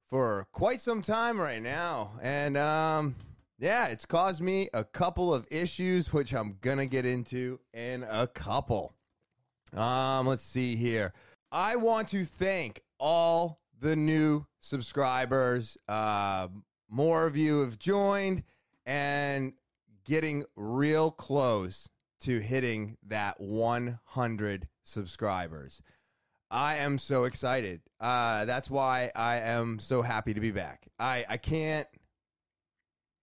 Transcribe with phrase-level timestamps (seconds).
[0.07, 2.13] for quite some time right now.
[2.23, 3.15] And um,
[3.59, 8.01] yeah, it's caused me a couple of issues, which I'm going to get into in
[8.01, 8.95] a couple.
[9.73, 11.13] Um, let's see here.
[11.51, 15.77] I want to thank all the new subscribers.
[15.85, 16.47] Uh,
[16.89, 18.43] more of you have joined
[18.85, 19.53] and
[20.05, 21.89] getting real close
[22.21, 25.81] to hitting that 100 subscribers.
[26.49, 27.81] I am so excited.
[27.99, 30.87] Uh, that's why I am so happy to be back.
[30.99, 31.87] I, I can't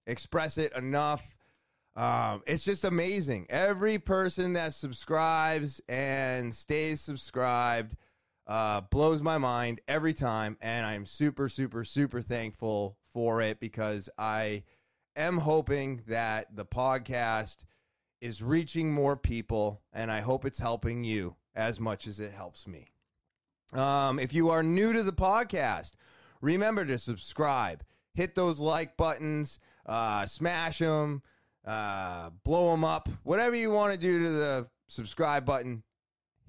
[0.07, 1.39] express it enough.
[1.97, 3.47] Um, it's just amazing.
[3.49, 7.97] Every person that subscribes and stays subscribed
[8.49, 14.09] uh, blows my mind every time, and I'm super, super, super thankful for it because
[14.17, 14.65] I
[15.15, 17.59] am hoping that the podcast
[18.23, 22.67] is reaching more people, and I hope it's helping you as much as it helps
[22.67, 22.89] me.
[23.75, 25.93] Um, if you are new to the podcast,
[26.41, 31.23] remember to subscribe, hit those like buttons, uh, smash them,
[31.67, 35.83] uh, blow them up, whatever you want to do to the subscribe button,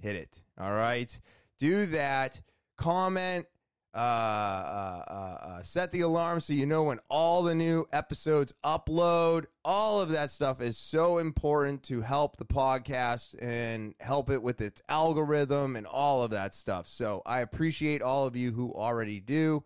[0.02, 0.42] hit it.
[0.58, 1.20] All right
[1.59, 2.41] do that.
[2.77, 3.45] Comment,
[3.93, 5.13] uh, uh, uh,
[5.47, 9.45] uh, set the alarm so you know when all the new episodes upload.
[9.65, 14.61] All of that stuff is so important to help the podcast and help it with
[14.61, 16.87] its algorithm and all of that stuff.
[16.87, 19.64] So I appreciate all of you who already do.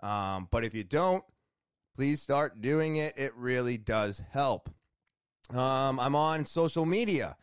[0.00, 1.24] Um, but if you don't,
[1.96, 3.14] please start doing it.
[3.16, 4.70] It really does help.
[5.50, 7.36] Um, I'm on social media.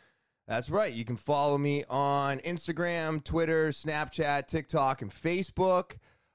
[0.52, 0.92] That's right.
[0.92, 5.94] You can follow me on Instagram, Twitter, Snapchat, TikTok, and Facebook.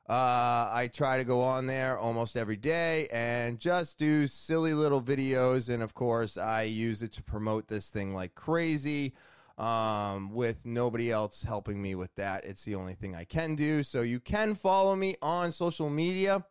[0.09, 5.03] Uh, I try to go on there almost every day and just do silly little
[5.03, 5.69] videos.
[5.69, 9.13] And of course, I use it to promote this thing like crazy
[9.59, 12.47] um, with nobody else helping me with that.
[12.47, 13.83] It's the only thing I can do.
[13.83, 16.43] So you can follow me on social media.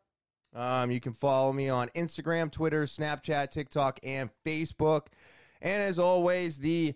[0.53, 5.07] Um, you can follow me on Instagram, Twitter, Snapchat, TikTok, and Facebook.
[5.63, 6.93] And as always, the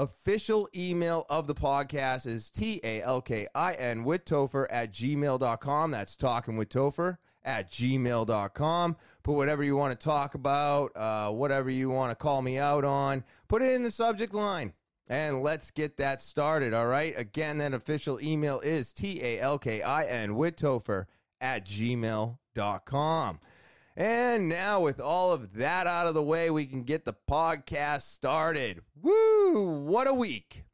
[0.00, 4.94] Official email of the podcast is T A L K I N with Topher at
[4.94, 5.90] gmail.com.
[5.90, 8.96] That's talking with Topher at gmail.com.
[9.22, 12.82] Put whatever you want to talk about, uh, whatever you want to call me out
[12.82, 14.72] on, put it in the subject line.
[15.06, 17.12] And let's get that started, all right?
[17.14, 21.04] Again, that official email is T A L K I N with Topher
[21.42, 23.40] at gmail.com.
[24.00, 28.00] And now, with all of that out of the way, we can get the podcast
[28.00, 28.80] started.
[28.98, 29.82] Woo!
[29.82, 30.64] What a week!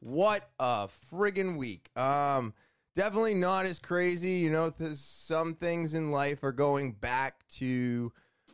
[0.00, 1.90] What a friggin' week.
[1.94, 2.54] Um,
[2.94, 4.30] definitely not as crazy.
[4.30, 8.10] You know, th- some things in life are going back to,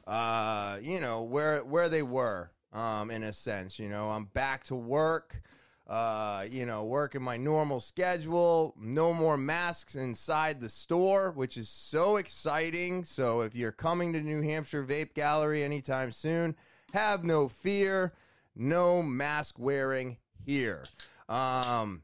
[0.08, 2.50] uh, you know, where where they were.
[2.72, 5.40] Um, in a sense, you know, I'm back to work
[5.88, 8.74] uh, you know, working my normal schedule.
[8.78, 13.04] No more masks inside the store, which is so exciting.
[13.04, 16.56] So if you're coming to New Hampshire Vape Gallery anytime soon,
[16.92, 18.12] have no fear.
[18.54, 20.84] No mask wearing here.
[21.28, 22.02] Um,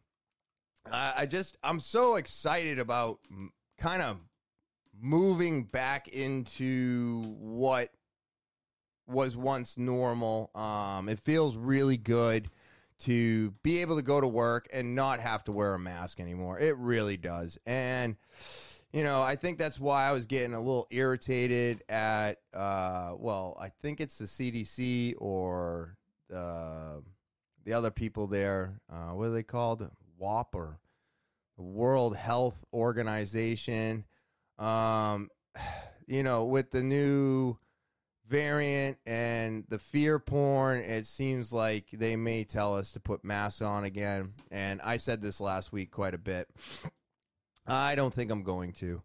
[0.90, 3.18] I, I just, I'm so excited about
[3.78, 4.18] kind of
[4.98, 7.90] moving back into what
[9.06, 10.50] was once normal.
[10.54, 12.48] Um, it feels really good
[13.04, 16.58] to be able to go to work and not have to wear a mask anymore.
[16.58, 17.58] It really does.
[17.66, 18.16] And
[18.92, 23.56] you know, I think that's why I was getting a little irritated at uh well,
[23.60, 25.96] I think it's the CDC or
[26.30, 27.02] the
[27.64, 28.80] the other people there.
[28.90, 29.90] Uh what are they called?
[30.18, 30.78] WOP or
[31.58, 34.04] World Health Organization.
[34.58, 35.28] Um
[36.06, 37.58] you know, with the new
[38.28, 43.62] variant and the fear porn, it seems like they may tell us to put masks
[43.62, 44.32] on again.
[44.50, 46.48] And I said this last week quite a bit.
[47.66, 49.02] I don't think I'm going to.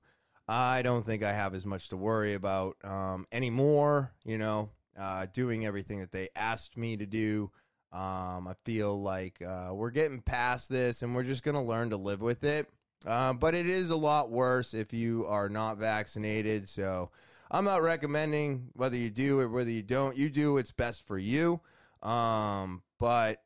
[0.48, 4.14] I don't think I have as much to worry about um, anymore.
[4.24, 7.52] You know, uh, doing everything that they asked me to do.
[7.92, 11.90] Um, I feel like uh, we're getting past this and we're just going to learn
[11.90, 12.70] to live with it.
[13.06, 16.68] Uh, but it is a lot worse if you are not vaccinated.
[16.68, 17.10] So
[17.52, 20.16] I'm not recommending whether you do or whether you don't.
[20.16, 21.62] You do what's best for you.
[22.04, 23.42] Um, but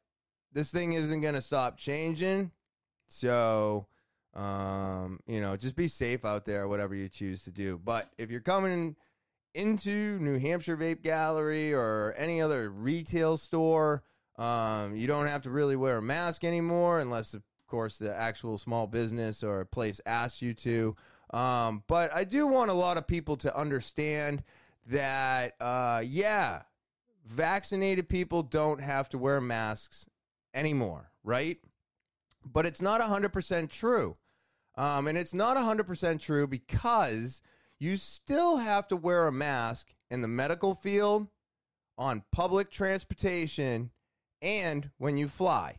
[0.51, 2.51] this thing isn't going to stop changing.
[3.07, 3.87] So,
[4.33, 7.79] um, you know, just be safe out there, whatever you choose to do.
[7.83, 8.95] But if you're coming
[9.53, 14.03] into New Hampshire Vape Gallery or any other retail store,
[14.37, 18.57] um, you don't have to really wear a mask anymore, unless, of course, the actual
[18.57, 20.95] small business or place asks you to.
[21.33, 24.43] Um, but I do want a lot of people to understand
[24.87, 26.61] that, uh, yeah,
[27.25, 30.05] vaccinated people don't have to wear masks
[30.53, 31.57] anymore, right?
[32.45, 34.17] But it's not 100% true.
[34.75, 37.41] Um, and it's not 100% true because
[37.79, 41.27] you still have to wear a mask in the medical field,
[41.97, 43.91] on public transportation,
[44.41, 45.77] and when you fly.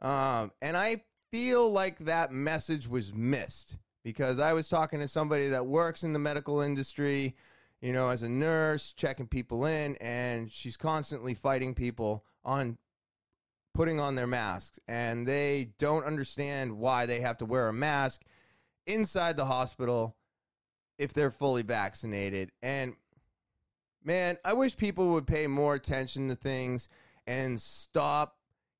[0.00, 3.76] Um, and I feel like that message was missed
[4.06, 7.34] because I was talking to somebody that works in the medical industry,
[7.80, 12.78] you know, as a nurse, checking people in, and she's constantly fighting people on
[13.74, 14.78] putting on their masks.
[14.86, 18.22] And they don't understand why they have to wear a mask
[18.86, 20.14] inside the hospital
[20.98, 22.52] if they're fully vaccinated.
[22.62, 22.94] And
[24.04, 26.88] man, I wish people would pay more attention to things
[27.26, 28.35] and stop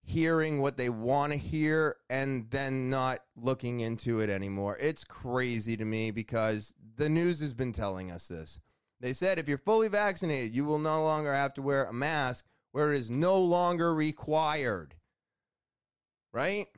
[0.06, 4.78] hearing what they want to hear and then not looking into it anymore.
[4.80, 8.60] It's crazy to me because the news has been telling us this.
[9.00, 12.46] They said if you're fully vaccinated, you will no longer have to wear a mask
[12.70, 14.94] where it is no longer required.
[16.32, 16.68] Right?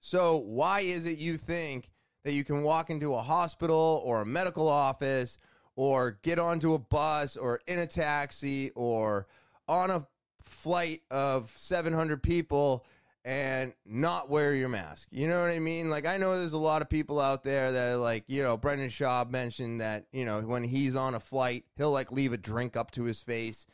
[0.00, 1.90] So, why is it you think
[2.24, 5.38] that you can walk into a hospital or a medical office
[5.74, 9.26] or get onto a bus or in a taxi or
[9.66, 10.06] on a
[10.48, 12.84] flight of 700 people
[13.24, 15.08] and not wear your mask.
[15.10, 15.90] You know what I mean?
[15.90, 18.88] Like I know there's a lot of people out there that like, you know, Brendan
[18.88, 22.76] Schaub mentioned that, you know, when he's on a flight, he'll like leave a drink
[22.76, 23.66] up to his face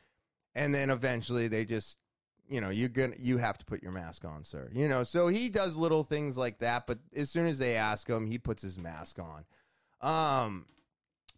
[0.55, 1.97] and then eventually they just
[2.49, 4.71] you know, you're gonna you have to put your mask on, sir.
[4.73, 8.09] You know, so he does little things like that, but as soon as they ask
[8.09, 9.45] him, he puts his mask on.
[10.01, 10.67] Um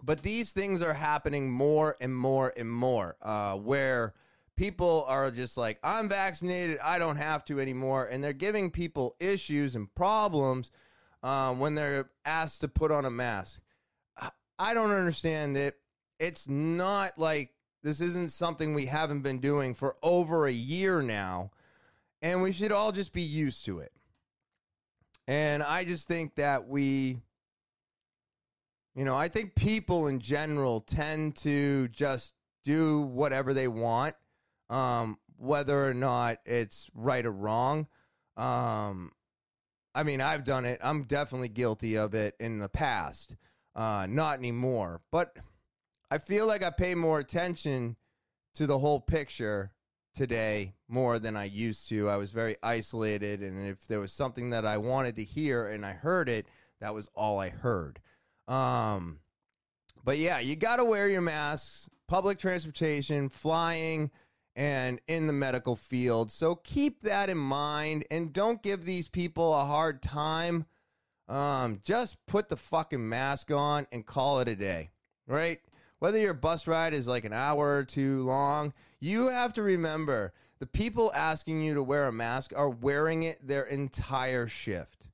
[0.02, 4.14] but these things are happening more and more and more, uh, where
[4.56, 8.06] people are just like, I'm vaccinated, I don't have to anymore.
[8.06, 10.70] And they're giving people issues and problems
[11.22, 13.60] um, when they're asked to put on a mask.
[14.58, 15.76] I don't understand it.
[16.20, 17.50] It's not like
[17.82, 21.50] this isn't something we haven't been doing for over a year now.
[22.22, 23.92] And we should all just be used to it.
[25.26, 27.18] And I just think that we,
[28.94, 32.34] you know, I think people in general tend to just
[32.64, 34.14] do whatever they want
[34.74, 37.86] um, whether or not it's right or wrong.
[38.36, 39.12] Um,
[39.94, 40.80] I mean, I've done it.
[40.82, 43.36] I'm definitely guilty of it in the past.
[43.76, 45.00] Uh, not anymore.
[45.12, 45.36] But
[46.10, 47.96] I feel like I pay more attention
[48.54, 49.72] to the whole picture
[50.14, 52.08] today more than I used to.
[52.08, 55.86] I was very isolated, and if there was something that I wanted to hear and
[55.86, 56.46] I heard it,
[56.80, 58.00] that was all I heard.
[58.48, 59.20] Um,
[60.04, 64.10] but yeah, you got to wear your masks, public transportation, flying
[64.56, 66.30] and in the medical field.
[66.30, 70.66] So keep that in mind and don't give these people a hard time.
[71.28, 74.90] Um, just put the fucking mask on and call it a day,
[75.26, 75.60] right?
[75.98, 80.32] Whether your bus ride is like an hour or two long, you have to remember
[80.60, 85.08] the people asking you to wear a mask are wearing it their entire shift.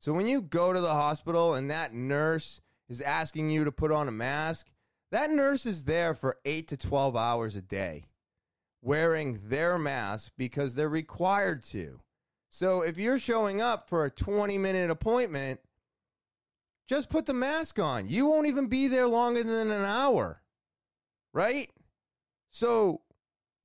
[0.00, 3.90] So when you go to the hospital and that nurse is asking you to put
[3.90, 4.68] on a mask,
[5.10, 8.04] that nurse is there for 8 to 12 hours a day
[8.86, 12.00] wearing their mask because they're required to.
[12.48, 15.58] So if you're showing up for a 20 minute appointment,
[16.86, 18.08] just put the mask on.
[18.08, 20.40] You won't even be there longer than an hour,
[21.34, 21.68] right?
[22.52, 23.00] So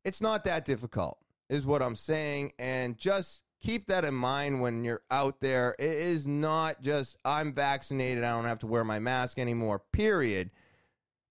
[0.04, 2.54] it's not that difficult, is what I'm saying.
[2.58, 5.76] And just keep that in mind when you're out there.
[5.78, 10.50] It is not just, I'm vaccinated, I don't have to wear my mask anymore, period.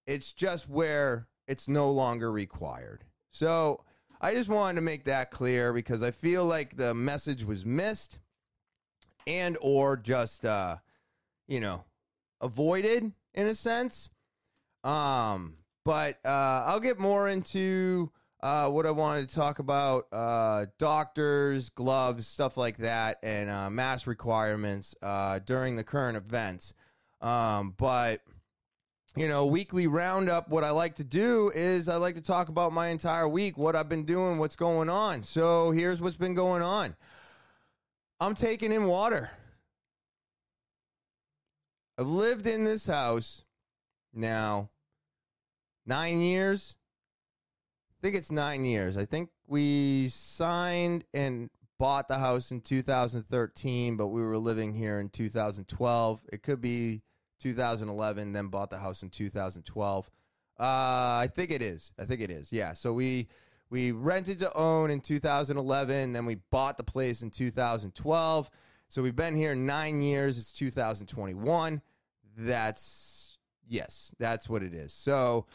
[0.06, 3.04] It's just where it's no longer required.
[3.31, 3.85] So
[4.21, 8.19] I just wanted to make that clear because I feel like the message was missed
[9.27, 10.77] and or just uh
[11.47, 11.85] you know
[12.41, 14.11] avoided in a sense.
[14.85, 18.11] Um but uh I'll get more into
[18.43, 23.69] uh, what I wanted to talk about uh, doctors, gloves, stuff like that, and uh,
[23.69, 26.73] mask requirements uh, during the current events.
[27.21, 28.23] Um, but
[29.17, 32.73] you know, weekly roundup, what I like to do is I like to talk about
[32.73, 35.23] my entire week, what I've been doing, what's going on.
[35.23, 36.95] So here's what's been going on
[38.21, 39.31] I'm taking in water.
[41.99, 43.45] I've lived in this house
[44.14, 44.71] now
[45.85, 46.76] nine years.
[47.90, 48.97] I think it's nine years.
[48.97, 55.00] I think we signed and bought the house in 2013, but we were living here
[55.00, 56.21] in 2012.
[56.33, 57.02] It could be
[57.40, 60.11] 2011, then bought the house in 2012.
[60.59, 61.92] Uh, I think it is.
[61.99, 62.52] I think it is.
[62.52, 62.75] Yeah.
[62.75, 63.28] So we
[63.70, 68.50] we rented to own in 2011, then we bought the place in 2012.
[68.88, 70.37] So we've been here nine years.
[70.37, 71.80] It's 2021.
[72.37, 74.92] That's yes, that's what it is.
[74.92, 75.47] So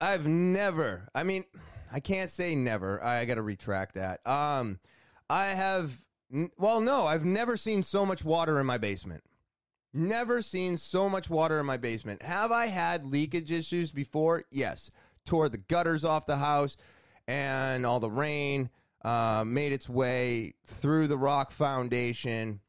[0.00, 1.08] I've never.
[1.14, 1.44] I mean,
[1.92, 3.02] I can't say never.
[3.02, 4.26] I got to retract that.
[4.26, 4.78] Um,
[5.28, 6.02] I have.
[6.56, 9.22] Well, no, I've never seen so much water in my basement.
[9.96, 12.20] Never seen so much water in my basement.
[12.20, 14.44] Have I had leakage issues before?
[14.50, 14.90] Yes.
[15.24, 16.76] Tore the gutters off the house,
[17.26, 18.68] and all the rain
[19.02, 22.60] uh, made its way through the rock foundation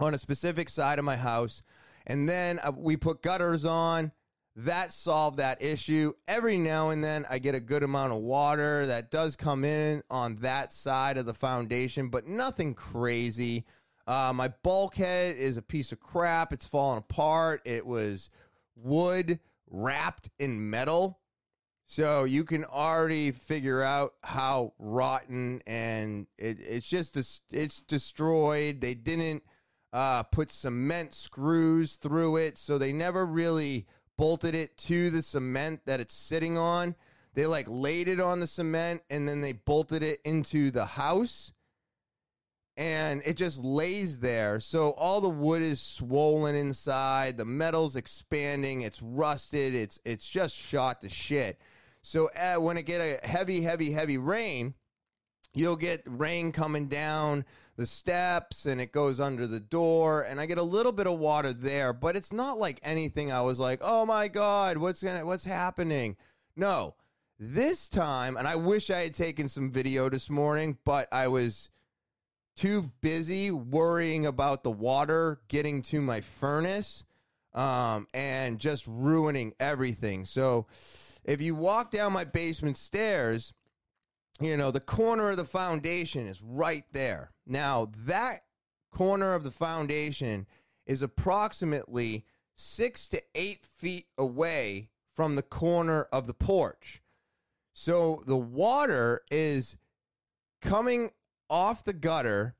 [0.00, 1.62] on a specific side of my house.
[2.08, 4.10] And then uh, we put gutters on.
[4.56, 6.14] That solved that issue.
[6.26, 10.02] Every now and then, I get a good amount of water that does come in
[10.10, 13.64] on that side of the foundation, but nothing crazy.
[14.08, 16.50] Uh, my bulkhead is a piece of crap.
[16.50, 17.60] It's falling apart.
[17.66, 18.30] It was
[18.74, 19.38] wood
[19.70, 21.20] wrapped in metal.
[21.84, 27.18] So you can already figure out how rotten and it, it's just
[27.52, 28.80] it's destroyed.
[28.80, 29.42] They didn't
[29.92, 33.86] uh, put cement screws through it, so they never really
[34.16, 36.94] bolted it to the cement that it's sitting on.
[37.34, 41.52] They like laid it on the cement and then they bolted it into the house.
[42.78, 44.60] And it just lays there.
[44.60, 50.54] So all the wood is swollen inside, the metal's expanding, it's rusted, it's it's just
[50.54, 51.60] shot to shit.
[52.02, 54.74] So uh, when it get a heavy, heavy, heavy rain,
[55.54, 57.44] you'll get rain coming down
[57.76, 61.18] the steps and it goes under the door and I get a little bit of
[61.18, 65.24] water there, but it's not like anything I was like, "Oh my god, what's to
[65.24, 66.16] what's happening?"
[66.54, 66.94] No.
[67.40, 71.70] This time, and I wish I had taken some video this morning, but I was
[72.58, 77.04] too busy worrying about the water getting to my furnace
[77.54, 80.24] um, and just ruining everything.
[80.24, 80.66] So,
[81.24, 83.52] if you walk down my basement stairs,
[84.40, 87.32] you know, the corner of the foundation is right there.
[87.46, 88.44] Now, that
[88.90, 90.46] corner of the foundation
[90.86, 92.24] is approximately
[92.56, 97.02] six to eight feet away from the corner of the porch.
[97.72, 99.76] So the water is
[100.60, 101.10] coming
[101.48, 102.54] off the gutter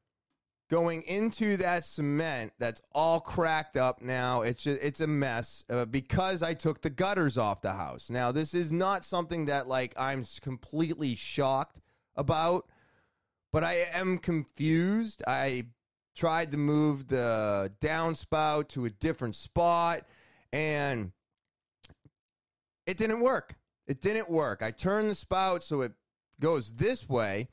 [0.69, 4.43] going into that cement that's all cracked up now.
[4.43, 8.11] It's just, it's a mess uh, because i took the gutters off the house.
[8.11, 11.81] Now this is not something that like i'm completely shocked
[12.17, 12.67] about
[13.53, 15.23] but i am confused.
[15.27, 15.67] I
[16.15, 20.03] tried to move the downspout to a different spot
[20.53, 21.13] and
[22.87, 23.55] it didn't work.
[23.87, 24.63] It didn't work.
[24.63, 25.93] I turned the spout so it
[26.41, 27.49] goes this way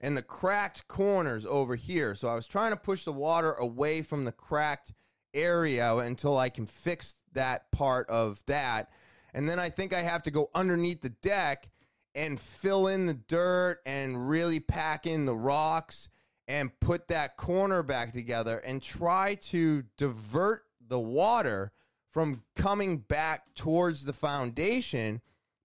[0.00, 2.14] and the cracked corners over here.
[2.14, 4.92] So I was trying to push the water away from the cracked
[5.34, 8.90] area until I can fix that part of that.
[9.34, 11.68] And then I think I have to go underneath the deck
[12.14, 16.08] and fill in the dirt and really pack in the rocks
[16.46, 21.72] and put that corner back together and try to divert the water
[22.10, 25.20] from coming back towards the foundation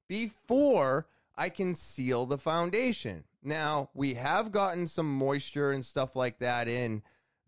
[0.09, 3.23] before I can seal the foundation.
[3.43, 7.03] Now, we have gotten some moisture and stuff like that in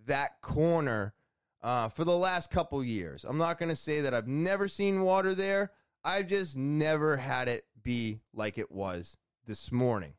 [0.05, 1.13] that corner
[1.63, 3.25] uh, for the last couple years.
[3.25, 5.71] I'm not going to say that I've never seen water there.
[6.03, 10.13] I've just never had it be like it was this morning.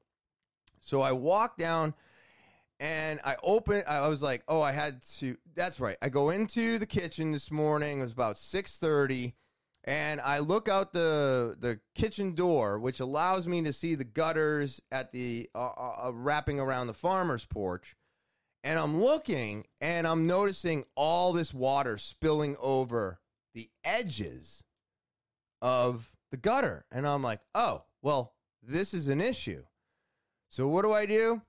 [0.81, 1.95] So I walked down
[2.79, 5.97] and I opened I was like, "Oh, I had to That's right.
[6.03, 8.01] I go into the kitchen this morning.
[8.01, 9.35] It was about 6:30
[9.87, 14.81] and I look out the the kitchen door, which allows me to see the gutters
[14.91, 17.97] at the uh, uh, uh, wrapping around the farmer's porch.
[18.65, 23.21] And I'm looking, and I'm noticing all this water spilling over
[23.55, 24.65] the edges
[25.63, 29.63] of the gutter, and I'm like, oh, well, this is an issue.
[30.51, 31.43] So what do I do?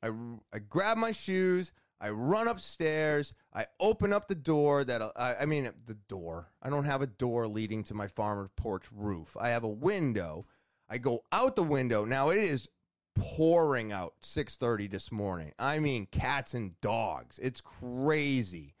[0.00, 0.10] I
[0.52, 3.32] I grab my shoes, I run upstairs.
[3.52, 6.50] I open up the door that I, I mean the door.
[6.62, 9.36] I don't have a door leading to my farmer's porch roof.
[9.38, 10.46] I have a window.
[10.88, 12.04] I go out the window.
[12.04, 12.68] Now it is
[13.14, 15.52] pouring out 6:30 this morning.
[15.58, 17.38] I mean cats and dogs.
[17.38, 18.74] It's crazy.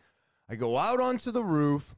[0.48, 1.94] I go out onto the roof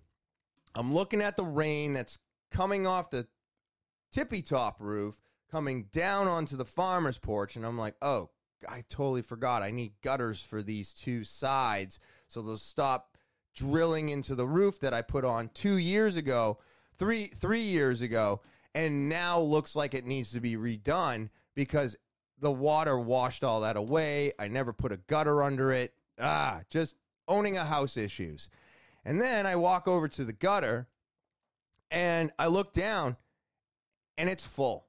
[0.74, 2.18] I'm looking at the rain that's
[2.50, 3.26] coming off the
[4.10, 8.30] tippy top roof, coming down onto the farmer's porch, and I'm like, oh,
[8.68, 9.62] I totally forgot.
[9.62, 11.98] I need gutters for these two sides
[12.32, 13.16] so they'll stop
[13.54, 16.58] drilling into the roof that I put on two years ago,
[16.98, 18.40] three three years ago,
[18.74, 21.96] and now looks like it needs to be redone because
[22.38, 24.32] the water washed all that away.
[24.38, 25.92] I never put a gutter under it.
[26.18, 26.96] Ah, just
[27.28, 28.48] owning a house issues.
[29.04, 30.88] And then I walk over to the gutter
[31.90, 33.16] and I look down
[34.16, 34.86] and it's full.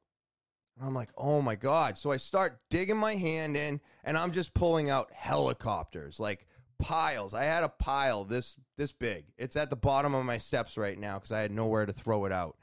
[0.78, 1.98] And I'm like, oh my God.
[1.98, 6.48] So I start digging my hand in and I'm just pulling out helicopters, like
[6.80, 7.34] piles.
[7.34, 9.26] I had a pile this this big.
[9.38, 12.26] It's at the bottom of my steps right now because I had nowhere to throw
[12.26, 12.58] it out.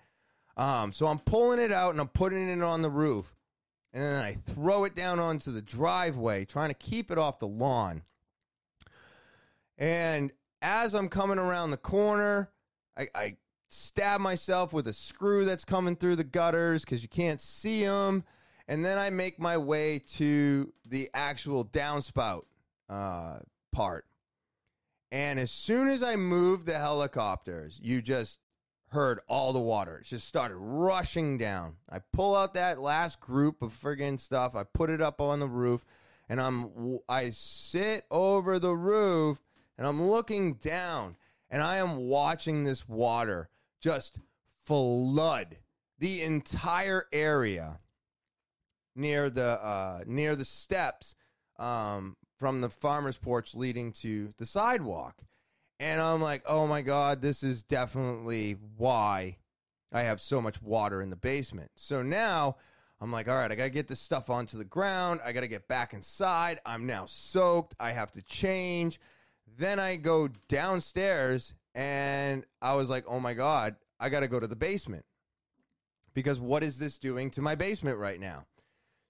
[0.56, 3.34] Um, so I'm pulling it out and I'm putting it on the roof.
[3.92, 7.48] And then I throw it down onto the driveway, trying to keep it off the
[7.48, 8.02] lawn.
[9.78, 10.30] And
[10.62, 12.50] as I'm coming around the corner,
[12.96, 13.36] I, I
[13.70, 18.24] stab myself with a screw that's coming through the gutters because you can't see them.
[18.68, 22.42] And then I make my way to the actual downspout
[22.88, 23.38] uh,
[23.72, 24.06] part.
[25.12, 28.38] And as soon as I moved the helicopters, you just
[28.88, 29.98] heard all the water.
[29.98, 31.76] It just started rushing down.
[31.88, 34.54] I pull out that last group of friggin' stuff.
[34.54, 35.84] I put it up on the roof,
[36.28, 39.40] and I'm I sit over the roof,
[39.78, 41.16] and I'm looking down,
[41.48, 43.48] and I am watching this water
[43.80, 44.18] just
[44.64, 45.56] flood
[45.98, 47.80] the entire area
[48.94, 51.14] near the uh, near the steps
[51.58, 55.16] um, from the farmer's porch leading to the sidewalk.
[55.78, 59.38] And I'm like, oh my God, this is definitely why
[59.92, 61.70] I have so much water in the basement.
[61.76, 62.56] So now
[63.00, 65.20] I'm like, all right, I got to get this stuff onto the ground.
[65.24, 66.60] I got to get back inside.
[66.66, 67.74] I'm now soaked.
[67.80, 69.00] I have to change.
[69.56, 74.38] Then I go downstairs and I was like, oh my God, I got to go
[74.38, 75.04] to the basement.
[76.12, 78.46] Because what is this doing to my basement right now?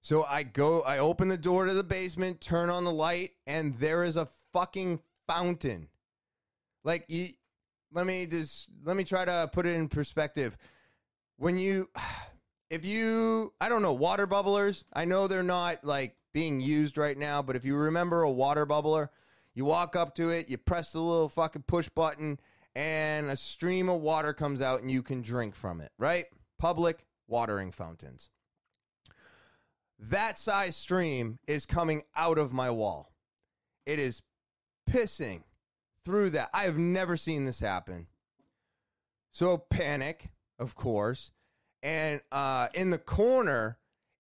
[0.03, 3.79] So I go, I open the door to the basement, turn on the light, and
[3.79, 5.89] there is a fucking fountain
[6.85, 7.29] like you
[7.93, 10.57] let me just let me try to put it in perspective.
[11.37, 11.89] When you
[12.71, 17.19] if you I don't know, water bubblers, I know they're not like being used right
[17.19, 19.09] now, but if you remember a water bubbler,
[19.55, 22.39] you walk up to it, you press the little fucking push button,
[22.75, 26.27] and a stream of water comes out and you can drink from it, right?
[26.59, 28.31] Public watering fountains.
[29.99, 33.13] That size stream is coming out of my wall.
[33.85, 34.23] It is
[34.89, 35.43] pissing
[36.05, 36.51] through that.
[36.55, 38.07] I have never seen this happen.
[39.33, 41.31] So panic, of course,
[41.83, 43.79] and uh, in the corner,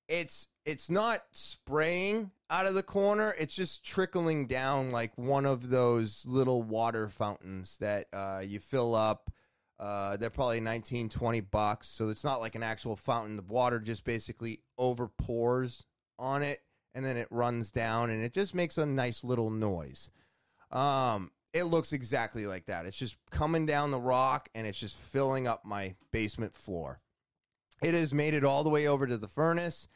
[0.08, 3.34] it's it's not spraying out of the corner.
[3.38, 8.94] It's just trickling down like one of those little water fountains that uh, you fill
[8.94, 9.30] up.
[9.78, 11.88] Uh, they're probably 19, 20 bucks.
[11.88, 13.36] So it's not like an actual fountain.
[13.36, 15.86] The water just basically over pours
[16.18, 16.60] on it
[16.94, 20.10] and then it runs down and it just makes a nice little noise.
[20.70, 22.86] Um, it looks exactly like that.
[22.86, 27.00] It's just coming down the rock and it's just filling up my basement floor.
[27.82, 29.88] It has made it all the way over to the furnace.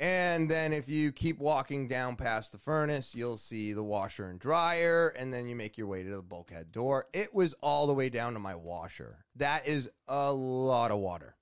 [0.00, 4.40] And then if you keep walking down past the furnace, you'll see the washer and
[4.40, 5.08] dryer.
[5.08, 7.06] And then you make your way to the bulkhead door.
[7.12, 9.26] It was all the way down to my washer.
[9.36, 11.36] That is a lot of water.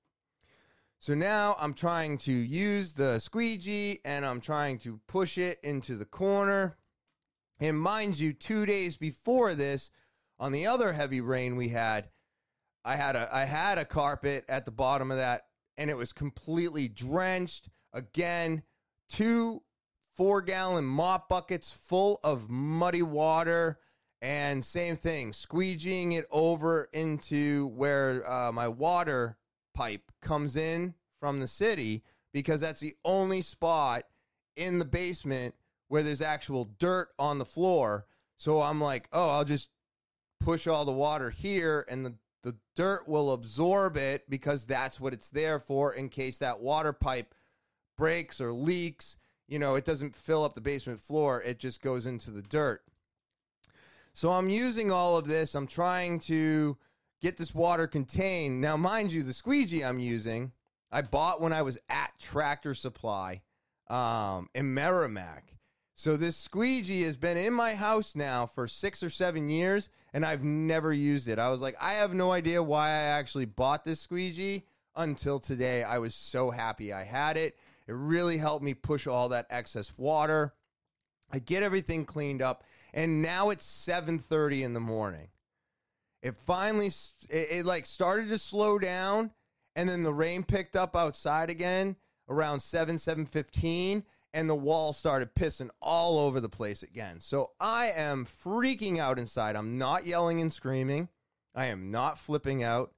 [0.98, 5.94] So now I'm trying to use the squeegee and I'm trying to push it into
[5.94, 6.76] the corner
[7.60, 9.90] and mind you, two days before this,
[10.38, 12.08] on the other heavy rain we had,
[12.84, 16.12] I had a I had a carpet at the bottom of that, and it was
[16.12, 17.68] completely drenched.
[17.92, 18.62] Again,
[19.08, 19.62] two
[20.14, 23.78] four gallon mop buckets full of muddy water.
[24.20, 29.38] And same thing, squeegeeing it over into where uh, my water
[29.74, 34.02] pipe comes in from the city because that's the only spot
[34.56, 35.54] in the basement
[35.86, 38.06] where there's actual dirt on the floor.
[38.38, 39.68] So I'm like, oh, I'll just
[40.40, 45.12] push all the water here and the, the dirt will absorb it because that's what
[45.12, 47.34] it's there for in case that water pipe
[47.98, 49.18] breaks or leaks.
[49.46, 52.82] You know, it doesn't fill up the basement floor, it just goes into the dirt.
[54.14, 55.54] So I'm using all of this.
[55.54, 56.76] I'm trying to
[57.20, 58.60] get this water contained.
[58.60, 60.52] Now, mind you, the squeegee I'm using,
[60.90, 63.42] I bought when I was at Tractor Supply
[63.88, 65.54] um, in Merrimack.
[65.94, 70.24] So this squeegee has been in my house now for six or seven years, and
[70.24, 71.38] I've never used it.
[71.38, 75.82] I was like, I have no idea why I actually bought this squeegee until today.
[75.82, 77.56] I was so happy I had it.
[77.88, 80.54] It really helped me push all that excess water.
[81.32, 85.28] I get everything cleaned up, and now it's 7:30 in the morning.
[86.22, 86.88] It finally,
[87.30, 89.32] it, it like started to slow down,
[89.74, 91.96] and then the rain picked up outside again
[92.28, 97.20] around 7, 7.15, and the wall started pissing all over the place again.
[97.20, 99.56] So I am freaking out inside.
[99.56, 101.08] I'm not yelling and screaming.
[101.54, 102.92] I am not flipping out.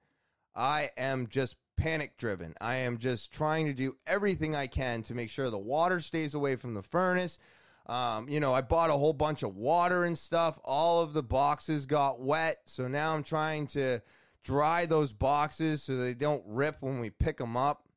[0.55, 2.55] I am just panic driven.
[2.61, 6.35] I am just trying to do everything I can to make sure the water stays
[6.35, 7.39] away from the furnace.
[7.87, 10.59] Um, you know, I bought a whole bunch of water and stuff.
[10.63, 12.59] All of the boxes got wet.
[12.67, 14.01] So now I'm trying to
[14.45, 17.89] dry those boxes so they don't rip when we pick them up.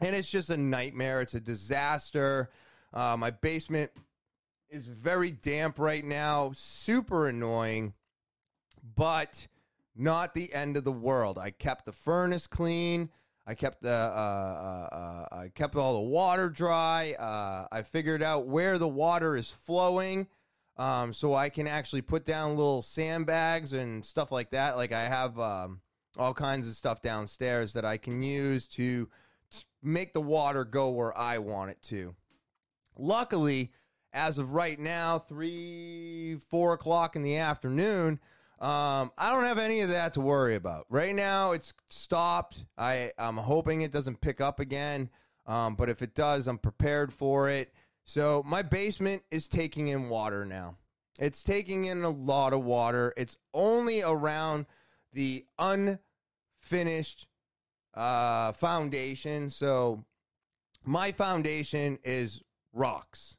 [0.00, 1.20] And it's just a nightmare.
[1.20, 2.50] It's a disaster.
[2.94, 3.90] Uh, my basement
[4.70, 7.94] is very damp right now, super annoying,
[8.96, 9.48] but
[9.96, 11.38] not the end of the world.
[11.38, 13.10] I kept the furnace clean.
[13.46, 17.14] I kept the uh, uh, uh, I kept all the water dry.
[17.18, 20.28] Uh, I figured out where the water is flowing,
[20.76, 24.76] um, so I can actually put down little sandbags and stuff like that.
[24.76, 25.80] Like I have um,
[26.16, 29.08] all kinds of stuff downstairs that I can use to
[29.82, 32.14] make the water go where I want it to.
[32.96, 33.72] Luckily,
[34.12, 38.20] as of right now, three, four o'clock in the afternoon,
[38.60, 40.86] um, I don't have any of that to worry about.
[40.90, 42.64] Right now, it's stopped.
[42.76, 45.08] I, I'm hoping it doesn't pick up again.
[45.46, 47.72] Um, but if it does, I'm prepared for it.
[48.04, 50.76] So my basement is taking in water now.
[51.18, 53.12] It's taking in a lot of water.
[53.16, 54.66] It's only around
[55.12, 57.26] the unfinished
[57.94, 59.50] uh, foundation.
[59.50, 60.04] So
[60.84, 62.42] my foundation is
[62.72, 63.36] rocks.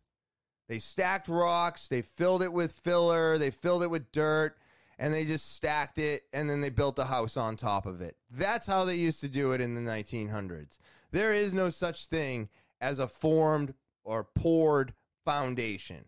[0.67, 4.57] They stacked rocks, they filled it with filler, they filled it with dirt,
[5.01, 8.17] and they just stacked it and then they built a house on top of it.
[8.29, 10.77] That's how they used to do it in the 1900s.
[11.09, 14.93] There is no such thing as a formed or poured
[15.25, 16.05] foundation.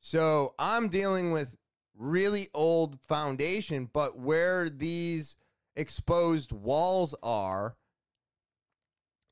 [0.00, 1.56] So I'm dealing with
[1.96, 5.36] really old foundation, but where these
[5.76, 7.76] exposed walls are,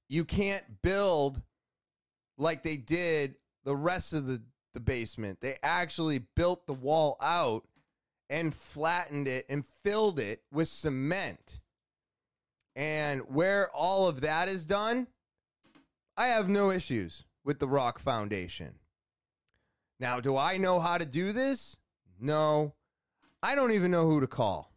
[0.08, 1.42] you can't build
[2.38, 4.40] like they did the rest of the,
[4.72, 5.40] the basement.
[5.40, 7.64] They actually built the wall out
[8.32, 11.60] and flattened it and filled it with cement.
[12.74, 15.08] And where all of that is done,
[16.16, 18.76] I have no issues with the rock foundation.
[20.00, 21.76] Now, do I know how to do this?
[22.18, 22.72] No.
[23.42, 24.72] I don't even know who to call.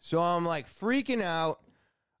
[0.00, 1.60] So I'm like freaking out.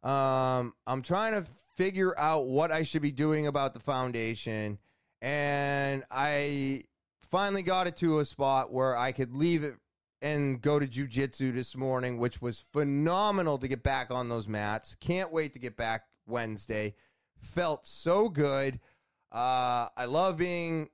[0.06, 4.78] Um, I'm trying to figure out what I should be doing about the foundation.
[5.22, 6.82] And I
[7.30, 9.76] finally got it to a spot where I could leave it
[10.24, 14.96] and go to jujitsu this morning, which was phenomenal to get back on those mats.
[14.98, 16.94] Can't wait to get back Wednesday.
[17.38, 18.80] Felt so good.
[19.30, 20.88] Uh, I love being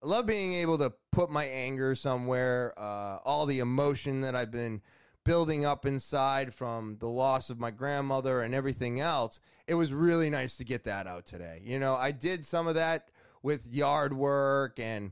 [0.00, 4.52] I love being able to put my anger somewhere, uh, all the emotion that I've
[4.52, 4.80] been
[5.24, 10.30] building up inside from the loss of my grandmother and everything else, it was really
[10.30, 11.60] nice to get that out today.
[11.64, 13.08] You know, I did some of that
[13.42, 15.10] with yard work and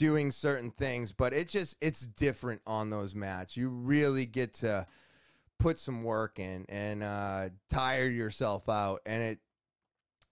[0.00, 3.54] doing certain things, but it just it's different on those mats.
[3.54, 4.86] You really get to
[5.58, 9.40] put some work in and uh, tire yourself out, and it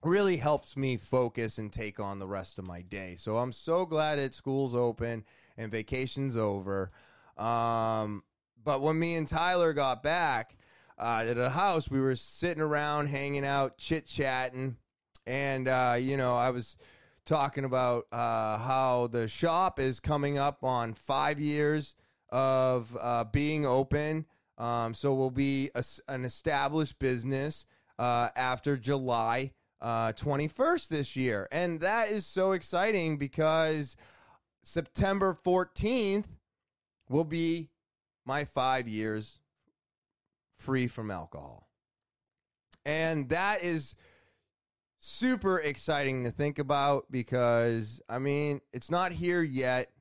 [0.03, 3.15] really helps me focus and take on the rest of my day.
[3.15, 5.23] So I'm so glad that school's open
[5.55, 6.89] and vacation's over.
[7.37, 8.23] Um,
[8.63, 10.57] but when me and Tyler got back
[10.97, 14.77] uh, to the house, we were sitting around, hanging out, chit chatting,
[15.27, 16.75] and uh, you know, I was
[17.29, 21.93] talking about uh, how the shop is coming up on five years
[22.29, 24.25] of uh, being open.
[24.57, 27.67] Um, so we'll be a, an established business
[27.99, 33.95] uh, after July 21st uh, this year, and that is so exciting because
[34.63, 36.25] September 14th
[37.09, 37.69] will be
[38.25, 39.39] my five years
[40.57, 41.69] free from alcohol.
[42.85, 43.93] And that is
[44.99, 49.91] super exciting to think about because, I mean, it's not here yet,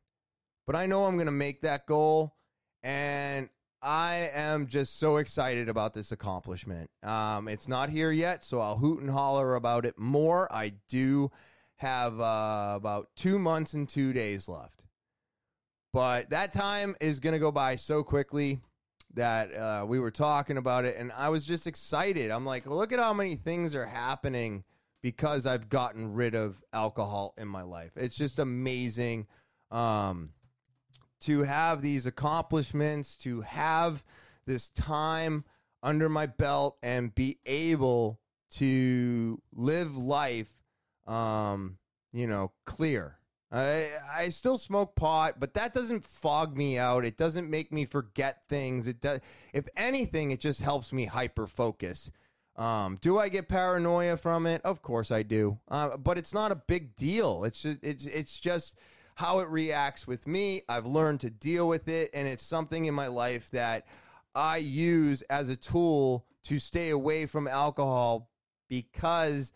[0.66, 2.34] but I know I'm going to make that goal.
[2.82, 3.48] And
[3.80, 6.90] I am just so excited about this accomplishment.
[7.02, 10.52] Um, it's not here yet, so I'll hoot and holler about it more.
[10.52, 11.30] I do
[11.76, 14.82] have uh, about two months and two days left.
[15.92, 18.60] But that time is going to go by so quickly
[19.14, 22.30] that uh, we were talking about it, and I was just excited.
[22.30, 24.64] I'm like, look at how many things are happening
[25.02, 27.92] because I've gotten rid of alcohol in my life.
[27.96, 29.26] It's just amazing
[29.70, 30.30] um,
[31.20, 34.04] to have these accomplishments, to have
[34.46, 35.44] this time
[35.82, 40.50] under my belt, and be able to live life,
[41.06, 41.78] um,
[42.12, 43.18] you know, clear
[43.50, 47.04] I I still smoke pot, but that doesn't fog me out.
[47.04, 48.86] It doesn't make me forget things.
[48.86, 49.20] It does.
[49.52, 52.10] If anything, it just helps me hyper focus.
[52.58, 54.60] Um, do I get paranoia from it?
[54.64, 55.58] Of course I do.
[55.70, 57.44] Uh, but it's not a big deal.
[57.44, 58.74] It's it's it's just
[59.14, 60.62] how it reacts with me.
[60.68, 63.86] I've learned to deal with it, and it's something in my life that
[64.34, 68.30] I use as a tool to stay away from alcohol
[68.68, 69.52] because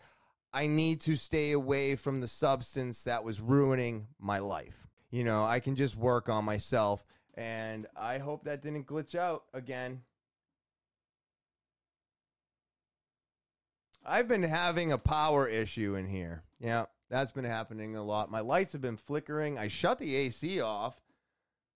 [0.53, 4.87] I need to stay away from the substance that was ruining my life.
[5.11, 9.43] You know, I can just work on myself, and I hope that didn't glitch out
[9.53, 10.03] again.
[14.05, 16.43] I've been having a power issue in here.
[16.59, 18.29] Yeah, that's been happening a lot.
[18.29, 19.57] My lights have been flickering.
[19.57, 21.01] I shut the AC off,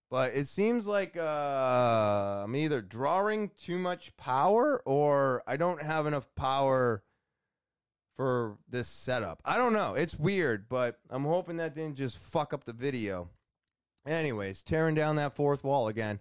[0.10, 6.06] but it seems like uh, I'm either drawing too much power or I don't have
[6.06, 7.04] enough power
[8.16, 9.42] for this setup.
[9.46, 9.94] I don't know.
[9.94, 13.30] It's weird, but I'm hoping that didn't just fuck up the video.
[14.06, 16.20] Anyways, tearing down that fourth wall again.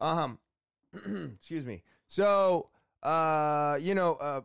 [0.00, 0.38] Um,
[0.94, 1.82] excuse me.
[2.06, 2.70] So,
[3.02, 4.40] uh, you know, uh,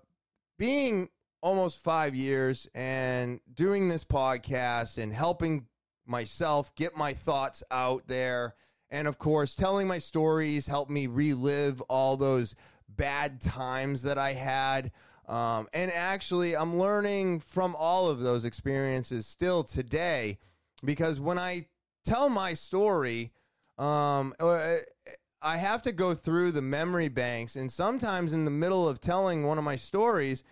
[0.59, 1.09] being
[1.41, 5.65] almost five years and doing this podcast and helping
[6.05, 8.55] myself get my thoughts out there.
[8.91, 12.55] And of course, telling my stories helped me relive all those
[12.89, 14.91] bad times that I had.
[15.27, 20.39] Um, and actually, I'm learning from all of those experiences still today
[20.83, 21.67] because when I
[22.03, 23.31] tell my story,
[23.77, 24.77] um, uh,
[25.41, 27.56] I have to go through the memory banks.
[27.56, 30.43] And sometimes in the middle of telling one of my stories,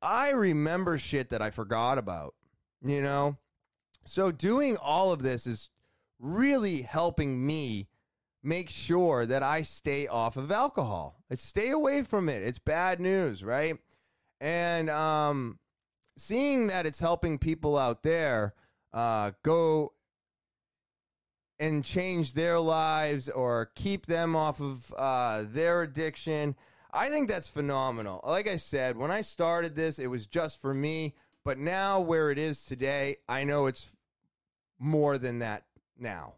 [0.00, 2.34] I remember shit that I forgot about,
[2.82, 3.36] you know?
[4.04, 5.68] So doing all of this is
[6.18, 7.88] really helping me
[8.42, 11.22] make sure that I stay off of alcohol.
[11.28, 12.42] It's stay away from it.
[12.42, 13.78] It's bad news, right?
[14.40, 15.58] and um,
[16.16, 18.54] seeing that it's helping people out there
[18.92, 19.92] uh, go
[21.60, 26.56] and change their lives or keep them off of uh, their addiction.
[26.90, 28.20] I think that's phenomenal.
[28.26, 31.14] Like I said, when I started this, it was just for me.
[31.44, 33.90] But now, where it is today, I know it's
[34.78, 35.64] more than that
[35.98, 36.34] now.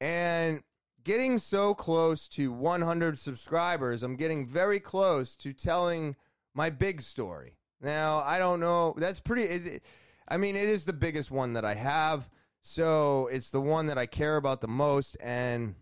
[0.00, 0.62] And
[1.02, 6.14] getting so close to 100 subscribers, I'm getting very close to telling
[6.54, 7.56] my big story.
[7.80, 8.94] Now, I don't know.
[8.98, 9.42] That's pretty.
[9.44, 9.82] It,
[10.28, 12.28] I mean, it is the biggest one that I have.
[12.62, 15.16] So it's the one that I care about the most.
[15.20, 15.74] And,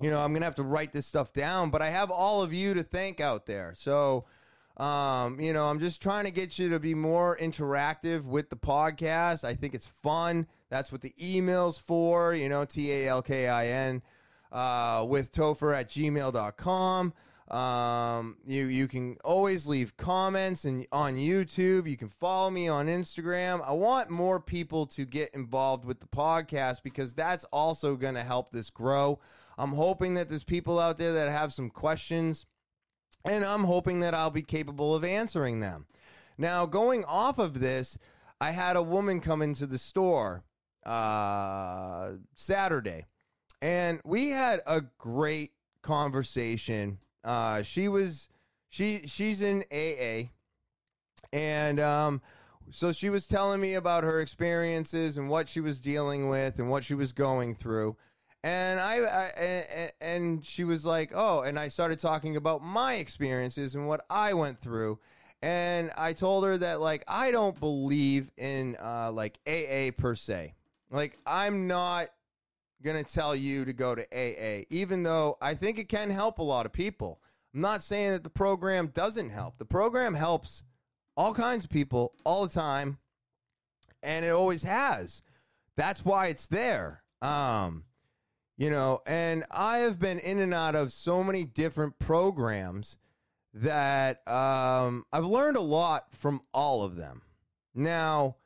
[0.00, 2.42] you know, I'm going to have to write this stuff down, but I have all
[2.42, 3.74] of you to thank out there.
[3.76, 4.26] So,
[4.76, 8.56] um, you know, I'm just trying to get you to be more interactive with the
[8.56, 9.44] podcast.
[9.44, 10.46] I think it's fun.
[10.70, 14.02] That's what the email's for, you know, T A L K I N
[14.52, 17.12] uh, with Topher at gmail.com.
[17.50, 21.90] Um, you you can always leave comments and on YouTube.
[21.90, 23.60] You can follow me on Instagram.
[23.66, 28.22] I want more people to get involved with the podcast because that's also going to
[28.22, 29.18] help this grow.
[29.58, 32.46] I'm hoping that there's people out there that have some questions,
[33.24, 35.86] and I'm hoping that I'll be capable of answering them.
[36.38, 37.98] Now, going off of this,
[38.40, 40.44] I had a woman come into the store
[40.86, 43.06] uh, Saturday,
[43.60, 45.50] and we had a great
[45.82, 48.28] conversation uh, she was
[48.68, 50.30] she she's in AA,
[51.32, 52.22] and um,
[52.70, 56.70] so she was telling me about her experiences and what she was dealing with and
[56.70, 57.96] what she was going through.
[58.42, 63.74] And I, I, and she was like, "Oh," and I started talking about my experiences
[63.74, 64.98] and what I went through.
[65.42, 70.54] And I told her that like I don't believe in uh, like AA per se.
[70.90, 72.08] Like I'm not
[72.82, 76.38] going to tell you to go to AA, even though I think it can help
[76.38, 77.20] a lot of people.
[77.54, 79.58] I'm not saying that the program doesn't help.
[79.58, 80.64] The program helps
[81.16, 82.98] all kinds of people all the time,
[84.02, 85.22] and it always has.
[85.76, 87.02] That's why it's there.
[87.20, 87.84] Um,
[88.56, 92.96] you know, and I have been in and out of so many different programs
[93.52, 97.22] that um, I've learned a lot from all of them.
[97.74, 98.36] Now,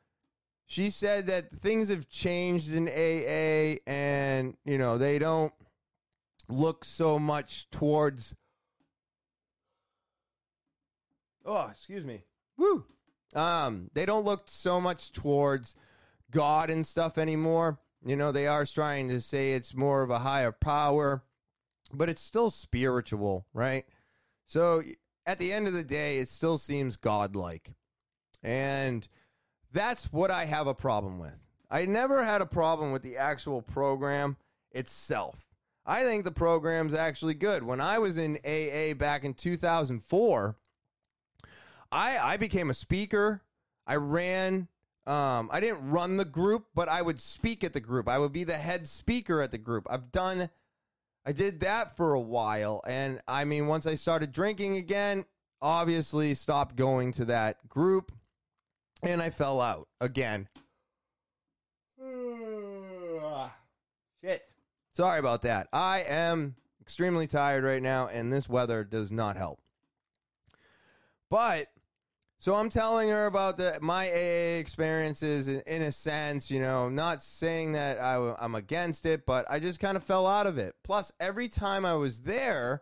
[0.67, 5.53] she said that things have changed in AA and, you know, they don't
[6.49, 8.35] look so much towards.
[11.45, 12.23] Oh, excuse me.
[12.57, 12.85] Woo.
[13.35, 15.75] Um, they don't look so much towards
[16.31, 17.79] God and stuff anymore.
[18.03, 21.23] You know, they are trying to say it's more of a higher power,
[21.93, 23.85] but it's still spiritual, right?
[24.47, 24.83] So
[25.25, 27.73] at the end of the day, it still seems godlike.
[28.43, 29.07] And
[29.75, 31.49] that's what I have a problem with.
[31.69, 34.37] I never had a problem with the actual program
[34.71, 35.47] itself.
[35.85, 37.61] I think the program's actually good.
[37.61, 40.55] When I was in AA back in 2004,
[41.91, 43.43] I, I became a speaker.
[43.85, 44.69] I ran
[45.05, 48.09] Um, I didn't run the group, but I would speak at the group.
[48.09, 49.85] I would be the head speaker at the group.
[49.87, 50.49] I've done,
[51.25, 52.81] I did that for a while.
[52.87, 55.25] And I mean, once I started drinking again,
[55.61, 58.11] obviously stopped going to that group
[59.05, 60.49] and I fell out again.
[64.23, 64.43] Shit.
[64.93, 65.67] Sorry about that.
[65.71, 69.61] I am extremely tired right now, and this weather does not help.
[71.29, 71.67] But
[72.39, 76.89] so I'm telling her about the my AA experiences in, in a sense, you know,
[76.89, 80.57] not saying that I, I'm against it, but I just kind of fell out of
[80.57, 80.75] it.
[80.83, 82.81] Plus, every time I was there,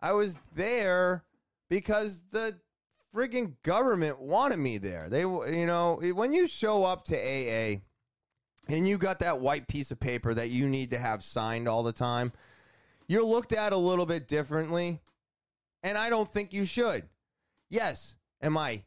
[0.00, 1.24] I was there
[1.68, 2.58] because the
[3.14, 5.08] frigging government wanted me there.
[5.08, 7.80] They, you know, when you show up to AA
[8.68, 11.82] and you got that white piece of paper that you need to have signed all
[11.82, 12.32] the time,
[13.08, 15.00] you're looked at a little bit differently.
[15.82, 17.08] And I don't think you should.
[17.68, 18.84] Yes, am I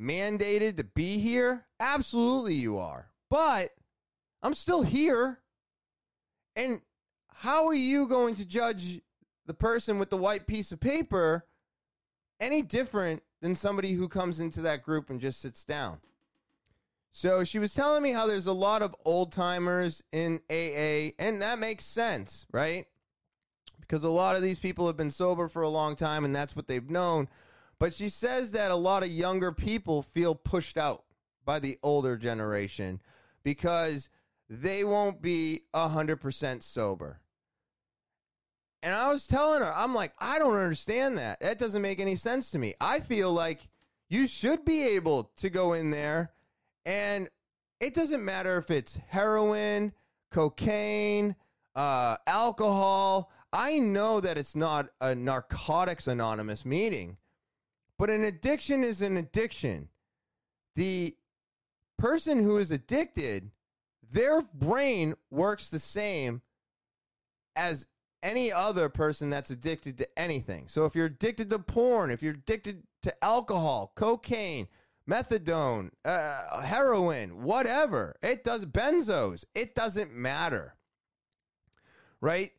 [0.00, 1.66] mandated to be here?
[1.78, 3.10] Absolutely, you are.
[3.28, 3.70] But
[4.42, 5.40] I'm still here.
[6.56, 6.80] And
[7.34, 9.00] how are you going to judge
[9.46, 11.46] the person with the white piece of paper
[12.40, 15.98] any different than somebody who comes into that group and just sits down?
[17.12, 21.42] So she was telling me how there's a lot of old timers in AA, and
[21.42, 22.86] that makes sense, right?
[23.80, 26.54] Because a lot of these people have been sober for a long time and that's
[26.54, 27.28] what they've known.
[27.78, 31.04] But she says that a lot of younger people feel pushed out
[31.44, 33.00] by the older generation
[33.42, 34.10] because
[34.48, 37.20] they won't be 100% sober.
[38.82, 41.40] And I was telling her, I'm like, I don't understand that.
[41.40, 42.74] That doesn't make any sense to me.
[42.80, 43.68] I feel like
[44.08, 46.32] you should be able to go in there
[46.86, 47.28] and
[47.80, 49.92] it doesn't matter if it's heroin,
[50.30, 51.36] cocaine,
[51.74, 53.30] uh, alcohol.
[53.52, 57.18] I know that it's not a Narcotics Anonymous meeting,
[57.98, 59.88] but an addiction is an addiction.
[60.76, 61.16] The
[61.98, 63.50] person who is addicted,
[64.10, 66.42] their brain works the same
[67.54, 67.86] as
[68.22, 70.68] any other person that's addicted to anything.
[70.68, 74.68] So if you're addicted to porn, if you're addicted to alcohol, cocaine,
[75.08, 80.74] methadone, uh, heroin, whatever, it does benzos, it doesn't matter.
[82.20, 82.52] Right?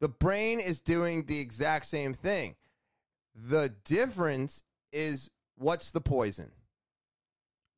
[0.00, 2.56] The brain is doing the exact same thing.
[3.34, 6.52] The difference is what's the poison?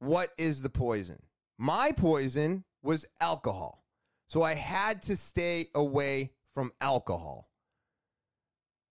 [0.01, 1.23] What is the poison?
[1.57, 3.85] My poison was alcohol.
[4.29, 7.49] So I had to stay away from alcohol.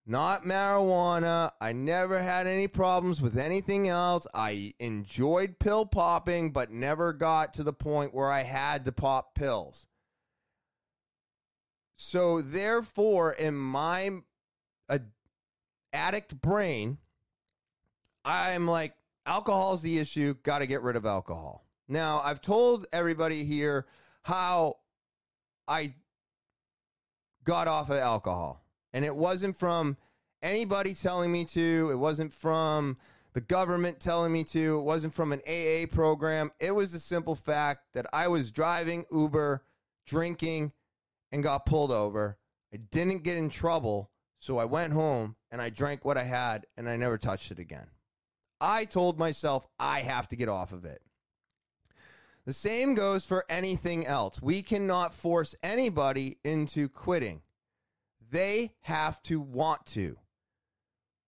[0.06, 1.51] Not marijuana.
[1.60, 4.25] I never had any problems with anything else.
[4.34, 9.36] I enjoyed pill popping, but never got to the point where I had to pop
[9.36, 9.86] pills.
[11.97, 14.12] So, therefore, in my
[14.88, 14.99] uh,
[15.91, 16.99] addict brain,
[18.23, 18.93] I'm like,
[19.25, 20.36] alcohol's the issue.
[20.41, 21.65] Got to get rid of alcohol.
[21.89, 23.88] Now, I've told everybody here
[24.23, 24.77] how
[25.67, 25.95] I
[27.47, 28.62] got off of alcohol.
[28.93, 29.97] And it wasn't from
[30.43, 32.97] anybody telling me to, it wasn't from
[33.33, 36.51] the government telling me to, it wasn't from an AA program.
[36.60, 39.63] It was the simple fact that I was driving Uber,
[40.05, 40.73] drinking,
[41.31, 42.38] and got pulled over.
[42.73, 46.65] I didn't get in trouble, so I went home and I drank what I had
[46.75, 47.88] and I never touched it again.
[48.60, 51.01] I told myself I have to get off of it.
[52.47, 54.41] The same goes for anything else.
[54.41, 57.41] We cannot force anybody into quitting.
[58.31, 60.15] They have to want to.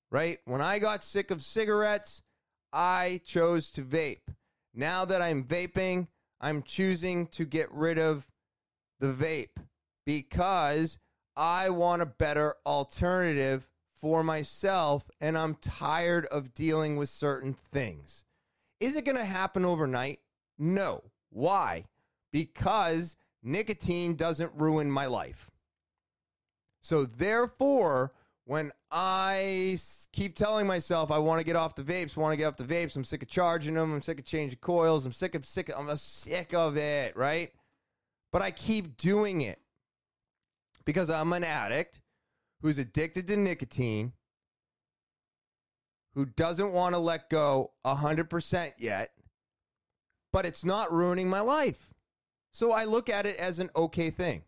[0.10, 0.39] Right?
[0.45, 2.23] When I got sick of cigarettes,
[2.71, 4.34] I chose to vape.
[4.73, 6.08] Now that I'm vaping,
[6.39, 8.29] I'm choosing to get rid of
[9.01, 9.62] the vape
[10.05, 10.99] because
[11.36, 18.23] I want a better alternative for myself and I'm tired of dealing with certain things.
[18.79, 20.19] Is it going to happen overnight?
[20.60, 21.04] No.
[21.32, 21.86] Why?
[22.32, 25.50] Because nicotine doesn't ruin my life.
[26.82, 28.13] So, therefore,
[28.50, 29.78] when I
[30.12, 32.63] keep telling myself I want to get off the vapes, want to get off the
[32.63, 35.72] vapes, I'm sick of charging them, I'm sick of changing coils, I'm sick of sick,
[35.76, 37.52] I'm sick of it, right?
[38.32, 39.60] But I keep doing it
[40.84, 42.02] because I'm an addict
[42.62, 44.13] who's addicted to nicotine,
[46.15, 49.12] who doesn't want to let go 100% yet,
[50.32, 51.93] but it's not ruining my life.
[52.51, 54.43] So I look at it as an okay thing.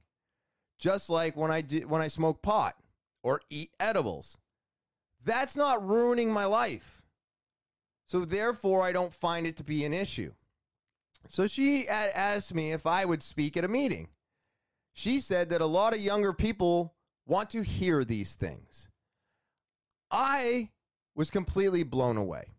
[0.80, 2.76] Just like when I do, when I smoke pot
[3.24, 4.38] or eat edibles.
[5.24, 7.04] That's not ruining my life.
[8.08, 10.34] So therefore I don't find it to be an issue.
[11.30, 14.10] So she asked me if I would speak at a meeting.
[14.94, 16.96] She said that a lot of younger people
[17.28, 18.90] want to hear these things.
[20.10, 20.72] I
[21.16, 22.56] was completely blown away.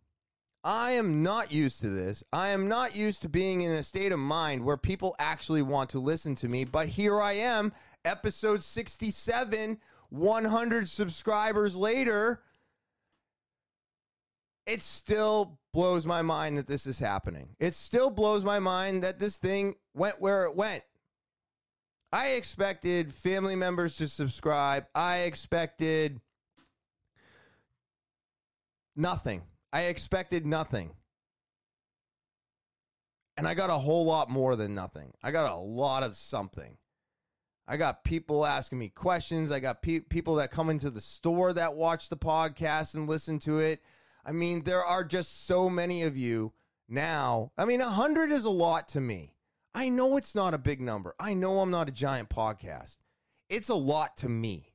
[0.65, 2.23] I am not used to this.
[2.33, 5.91] I am not used to being in a state of mind where people actually want
[5.91, 6.65] to listen to me.
[6.65, 7.73] But here I am,
[8.05, 12.43] episode 67, 100 subscribers later.
[14.65, 17.57] It still blows my mind that this is happening.
[17.59, 20.85] It still blows my mind that this thing went where it went.
[22.13, 24.87] I expected family members to subscribe.
[24.95, 26.21] I expected
[28.95, 29.43] nothing.
[29.73, 30.93] I expected nothing.
[33.37, 35.15] And I got a whole lot more than nothing.
[35.23, 36.77] I got a lot of something.
[37.67, 39.51] I got people asking me questions.
[39.51, 43.39] I got pe- people that come into the store that watch the podcast and listen
[43.41, 43.81] to it.
[44.25, 46.53] I mean, there are just so many of you
[46.89, 47.53] now.
[47.57, 49.35] I mean, 100 is a lot to me.
[49.75, 51.15] I know it's not a big number.
[51.19, 52.97] I know I'm not a giant podcast.
[53.49, 54.72] It's a lot to me.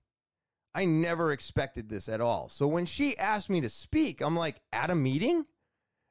[0.77, 2.49] I never expected this at all.
[2.49, 5.47] So when she asked me to speak, I'm like, at a meeting?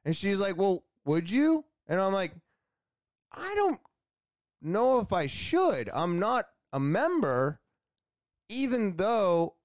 [0.03, 1.63] And she's like, well, would you?
[1.87, 2.33] And I'm like,
[3.31, 3.79] I don't
[4.61, 5.89] know if I should.
[5.93, 7.61] I'm not a member,
[8.49, 9.55] even though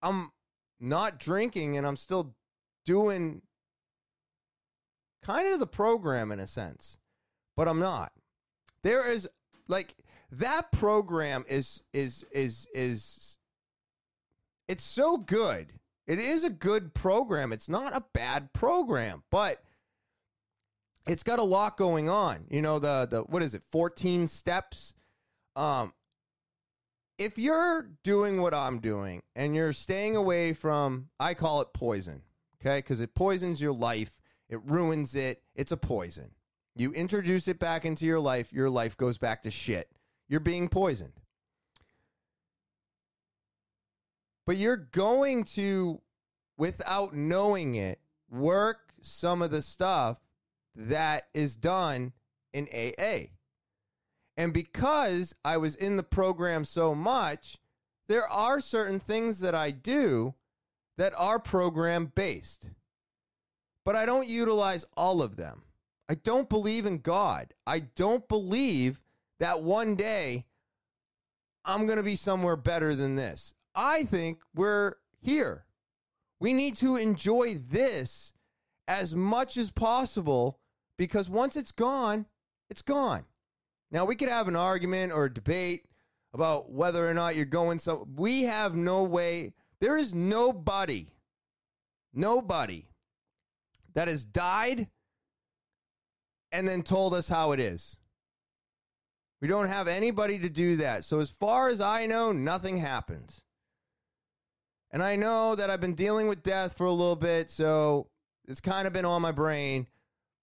[0.00, 0.30] I'm
[0.78, 2.36] not drinking and I'm still
[2.86, 3.42] doing
[5.20, 6.98] kind of the program in a sense,
[7.56, 8.12] but I'm not.
[8.84, 9.28] There is
[9.66, 9.96] like
[10.30, 13.38] that program is is is is
[14.68, 15.74] it's so good.
[16.06, 17.52] It is a good program.
[17.52, 19.62] It's not a bad program, but
[21.06, 22.46] it's got a lot going on.
[22.50, 23.62] You know the the what is it?
[23.70, 24.94] 14 steps.
[25.56, 25.92] Um
[27.18, 32.22] if you're doing what I'm doing and you're staying away from, I call it poison,
[32.60, 32.78] okay?
[32.78, 35.42] Because it poisons your life, it ruins it.
[35.54, 36.32] It's a poison.
[36.74, 39.88] You introduce it back into your life, your life goes back to shit.
[40.28, 41.20] You're being poisoned.
[44.46, 46.00] But you're going to,
[46.58, 48.00] without knowing it,
[48.30, 50.18] work some of the stuff
[50.74, 52.12] that is done
[52.52, 53.30] in AA.
[54.36, 57.58] And because I was in the program so much,
[58.08, 60.34] there are certain things that I do
[60.98, 62.70] that are program based.
[63.84, 65.62] But I don't utilize all of them.
[66.08, 67.54] I don't believe in God.
[67.66, 69.00] I don't believe
[69.40, 70.46] that one day
[71.64, 73.54] I'm going to be somewhere better than this.
[73.74, 75.64] I think we're here.
[76.40, 78.32] We need to enjoy this
[78.86, 80.58] as much as possible
[80.98, 82.26] because once it's gone,
[82.68, 83.24] it's gone.
[83.90, 85.86] Now, we could have an argument or a debate
[86.34, 91.06] about whether or not you're going so we have no way there is nobody
[92.12, 92.88] nobody
[93.94, 94.88] that has died
[96.50, 97.96] and then told us how it is
[99.44, 103.42] we don't have anybody to do that so as far as i know nothing happens
[104.90, 108.08] and i know that i've been dealing with death for a little bit so
[108.48, 109.86] it's kind of been on my brain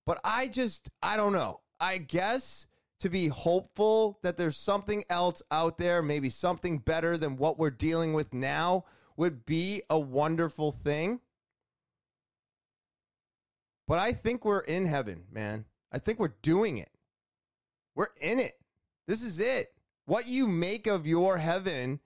[0.06, 2.68] but i just i don't know i guess
[2.99, 7.72] to be hopeful that there's something else out there, maybe something better than what we're
[7.72, 8.86] dealing with now,
[9.18, 11.20] would be a wonderful thing.
[13.88, 15.66] But I think we're in heaven, man.
[15.91, 16.91] I think we're doing it.
[17.95, 18.61] We're in it.
[19.08, 19.74] This is it.
[20.06, 21.99] What you make of your heaven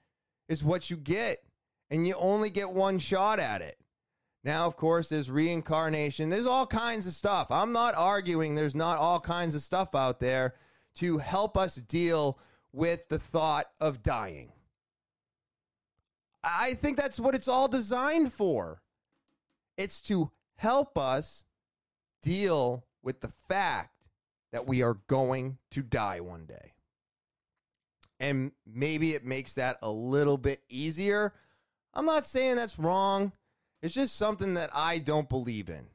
[0.48, 1.44] is what you get,
[1.90, 3.78] and you only get one shot at it.
[4.44, 6.30] Now, of course, there's reincarnation.
[6.30, 7.50] There's all kinds of stuff.
[7.50, 10.54] I'm not arguing there's not all kinds of stuff out there
[10.98, 12.38] to help us deal
[12.72, 14.52] with the thought of dying.
[16.44, 18.84] I think that's what it's all designed for.
[19.78, 21.44] It's to help us
[22.22, 23.96] deal with the fact
[24.52, 26.75] that we are going to die one day.
[28.20, 31.34] And maybe it makes that a little bit easier.
[31.94, 33.34] I'm not saying that's wrong.
[33.82, 35.88] It's just something that I don't believe in.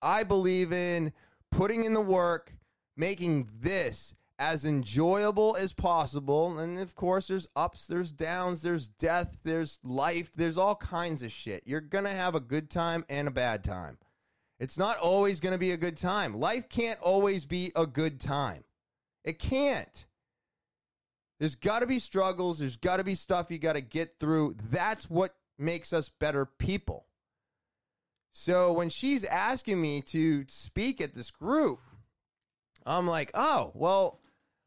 [0.00, 1.12] I believe in
[1.50, 2.52] putting in the work,
[2.96, 6.58] making this as enjoyable as possible.
[6.58, 11.30] And of course, there's ups, there's downs, there's death, there's life, there's all kinds of
[11.30, 11.62] shit.
[11.64, 13.98] You're going to have a good time and a bad time.
[14.58, 16.34] It's not always going to be a good time.
[16.34, 18.64] Life can't always be a good time.
[19.24, 20.06] It can't.
[21.38, 24.56] There's got to be struggles, there's got to be stuff you got to get through.
[24.62, 27.06] That's what makes us better people.
[28.32, 31.80] So when she's asking me to speak at this group,
[32.84, 34.20] I'm like, oh, well,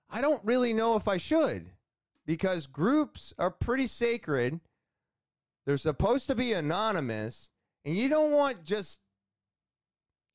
[0.09, 1.72] I don't really know if I should
[2.26, 4.61] because groups are pretty sacred.
[5.65, 7.49] They're supposed to be anonymous,
[7.84, 8.99] and you don't want just,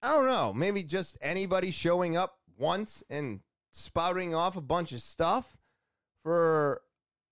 [0.03, 5.01] I don't know, maybe just anybody showing up once and spouting off a bunch of
[5.01, 5.57] stuff
[6.23, 6.83] for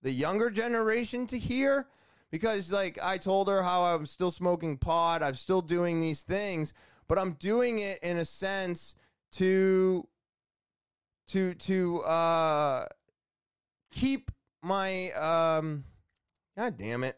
[0.01, 1.87] the younger generation to hear
[2.31, 6.73] because like I told her how I'm still smoking pot, I'm still doing these things,
[7.07, 8.95] but I'm doing it in a sense
[9.33, 10.07] to
[11.27, 12.85] to to uh
[13.91, 14.31] keep
[14.63, 15.83] my um
[16.57, 17.17] god damn it.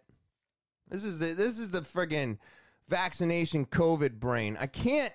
[0.89, 2.37] This is the this is the friggin'
[2.87, 4.57] vaccination COVID brain.
[4.59, 5.13] I can't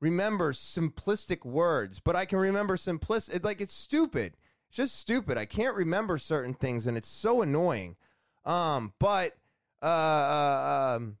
[0.00, 3.44] remember simplistic words, but I can remember simplistic.
[3.44, 4.36] Like it's stupid.
[4.68, 5.38] It's just stupid.
[5.38, 7.96] I can't remember certain things, and it's so annoying.
[8.44, 9.36] Um, but
[9.82, 11.18] uh, uh um,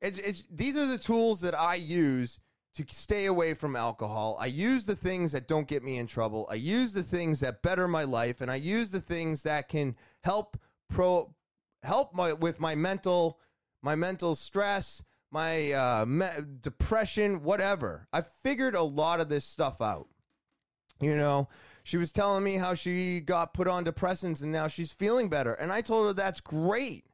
[0.00, 2.38] it's it's these are the tools that I use
[2.74, 4.36] to stay away from alcohol.
[4.40, 6.46] I use the things that don't get me in trouble.
[6.50, 9.96] I use the things that better my life, and I use the things that can
[10.22, 11.34] help pro
[11.82, 13.38] help my with my mental
[13.82, 16.26] my mental stress my uh, me-
[16.60, 18.06] depression, whatever.
[18.12, 20.08] I figured a lot of this stuff out.
[21.00, 21.48] You know,
[21.82, 25.52] she was telling me how she got put on depressants and now she's feeling better.
[25.52, 27.04] And I told her that's great.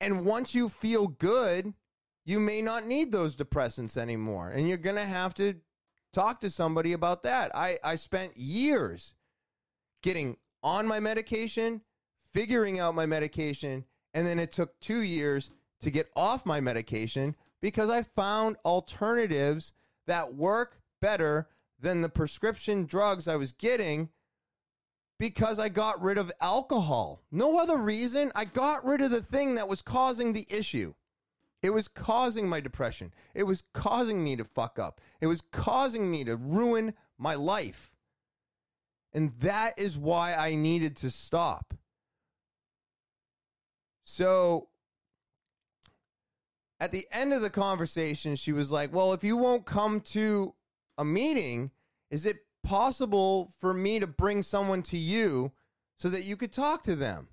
[0.00, 1.74] And once you feel good,
[2.24, 4.50] you may not need those depressants anymore.
[4.50, 5.56] And you're going to have to
[6.12, 7.54] talk to somebody about that.
[7.54, 9.14] I, I spent years
[10.02, 11.82] getting on my medication,
[12.32, 17.34] figuring out my medication, and then it took two years to get off my medication
[17.60, 19.72] because I found alternatives
[20.06, 21.48] that work better
[21.80, 24.10] than the prescription drugs I was getting
[25.18, 27.22] because I got rid of alcohol.
[27.30, 28.32] No other reason.
[28.34, 30.94] I got rid of the thing that was causing the issue.
[31.62, 33.12] It was causing my depression.
[33.34, 35.00] It was causing me to fuck up.
[35.20, 37.90] It was causing me to ruin my life.
[39.12, 41.74] And that is why I needed to stop.
[44.04, 44.68] So
[46.80, 50.54] at the end of the conversation, she was like, Well, if you won't come to
[51.00, 51.70] a meeting,
[52.10, 55.50] is it possible for me to bring someone to you
[55.96, 57.28] so that you could talk to them?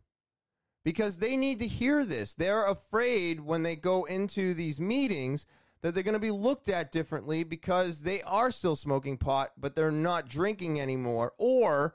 [0.85, 2.33] Because they need to hear this.
[2.33, 5.45] They're afraid when they go into these meetings
[5.81, 9.75] that they're going to be looked at differently because they are still smoking pot, but
[9.75, 11.93] they're not drinking anymore, or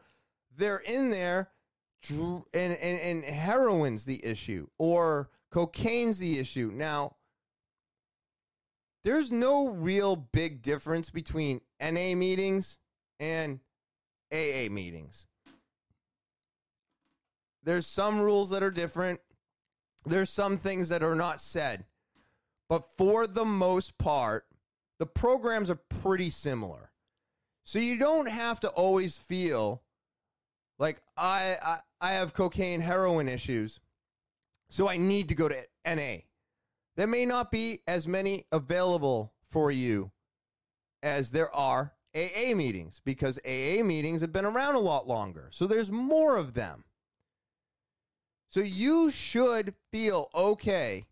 [0.54, 1.50] they're in there
[2.10, 6.70] and, and, and heroin's the issue, or cocaine's the issue.
[6.74, 7.16] Now,
[9.04, 12.78] there's no real big difference between NA meetings
[13.18, 13.60] and
[14.32, 15.26] AA meetings.
[17.64, 19.20] There's some rules that are different.
[20.04, 21.84] There's some things that are not said.
[22.68, 24.46] But for the most part,
[24.98, 26.90] the programs are pretty similar.
[27.64, 29.82] So you don't have to always feel
[30.78, 33.80] like I I, I have cocaine heroin issues.
[34.68, 36.22] So I need to go to NA
[36.96, 40.12] there may not be as many available for you
[41.02, 45.48] as there are AA meetings because AA meetings have been around a lot longer.
[45.50, 46.84] So there's more of them.
[48.50, 51.06] So you should feel okay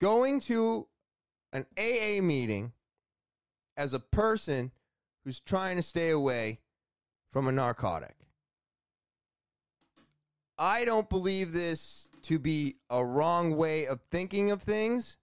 [0.00, 0.88] going to
[1.52, 2.72] an AA meeting
[3.76, 4.72] as a person
[5.24, 6.58] who's trying to stay away
[7.30, 8.16] from a narcotic.
[10.58, 15.16] I don't believe this to be a wrong way of thinking of things.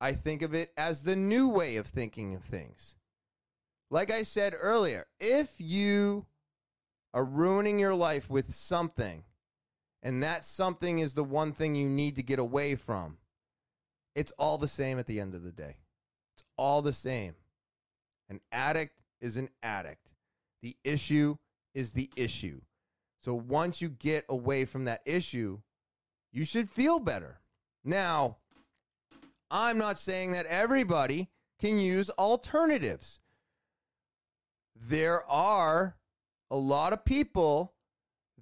[0.00, 2.94] I think of it as the new way of thinking of things.
[3.90, 6.26] Like I said earlier, if you
[7.14, 9.24] are ruining your life with something,
[10.02, 13.18] and that something is the one thing you need to get away from,
[14.14, 15.76] it's all the same at the end of the day.
[16.34, 17.34] It's all the same.
[18.28, 20.14] An addict is an addict.
[20.62, 21.36] The issue
[21.74, 22.60] is the issue.
[23.22, 25.60] So once you get away from that issue,
[26.36, 27.40] you should feel better.
[27.82, 28.36] Now,
[29.50, 33.20] I'm not saying that everybody can use alternatives.
[34.78, 35.96] There are
[36.50, 37.72] a lot of people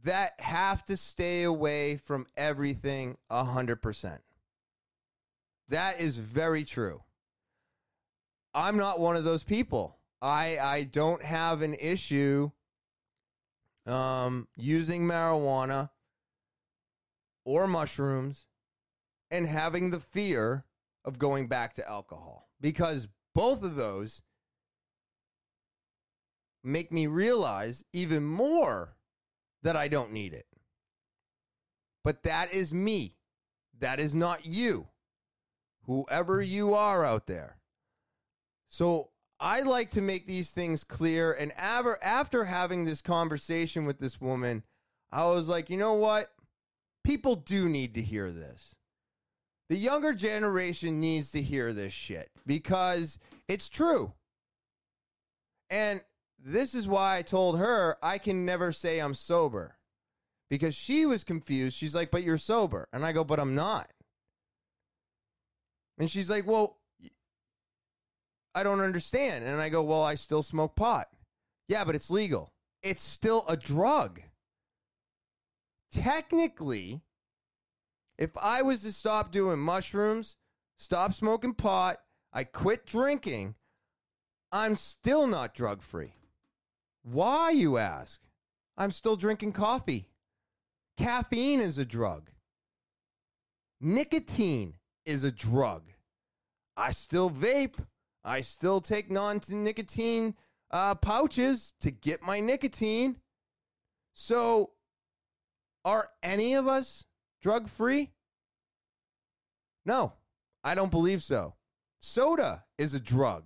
[0.03, 4.19] that have to stay away from everything 100%.
[5.69, 7.05] That is very true.
[8.53, 9.99] I'm not one of those people.
[10.21, 12.51] I I don't have an issue
[13.87, 15.91] um, using marijuana
[17.45, 18.47] or mushrooms
[19.31, 20.65] and having the fear
[21.05, 24.23] of going back to alcohol because both of those
[26.63, 28.97] make me realize even more
[29.63, 30.47] that I don't need it.
[32.03, 33.17] But that is me.
[33.79, 34.89] That is not you.
[35.87, 37.59] Whoever you are out there.
[38.69, 41.33] So I like to make these things clear.
[41.33, 44.63] And after, after having this conversation with this woman,
[45.13, 46.31] I was like, you know what?
[47.05, 48.75] People do need to hear this.
[49.69, 54.13] The younger generation needs to hear this shit because it's true.
[55.71, 56.03] And
[56.39, 59.77] this is why I told her I can never say I'm sober
[60.51, 61.77] because she was confused.
[61.77, 63.91] She's like, "But you're sober," and I go, "But I'm not."
[65.99, 66.79] And she's like, "Well,
[68.55, 71.09] I don't understand." And I go, "Well, I still smoke pot."
[71.69, 72.53] Yeah, but it's legal.
[72.83, 74.21] It's still a drug.
[75.95, 77.03] Technically,
[78.19, 80.37] if I was to stop doing mushrooms,
[80.77, 81.99] stop smoking pot,
[82.33, 83.55] I quit drinking,
[84.51, 86.15] I'm still not drug free.
[87.05, 88.21] Why, you ask?
[88.77, 90.11] I'm still drinking coffee.
[90.97, 92.31] Caffeine is a drug.
[93.81, 94.75] Nicotine
[95.07, 95.83] is a drug.
[96.77, 97.77] I still vape.
[98.25, 100.35] I still take non nicotine
[100.73, 103.19] uh, pouches to get my nicotine.
[104.13, 104.71] So,
[105.85, 107.07] are any of us
[107.43, 108.13] drug free?
[109.85, 110.15] No,
[110.63, 111.55] I don't believe so.
[112.01, 113.45] Soda is a drug,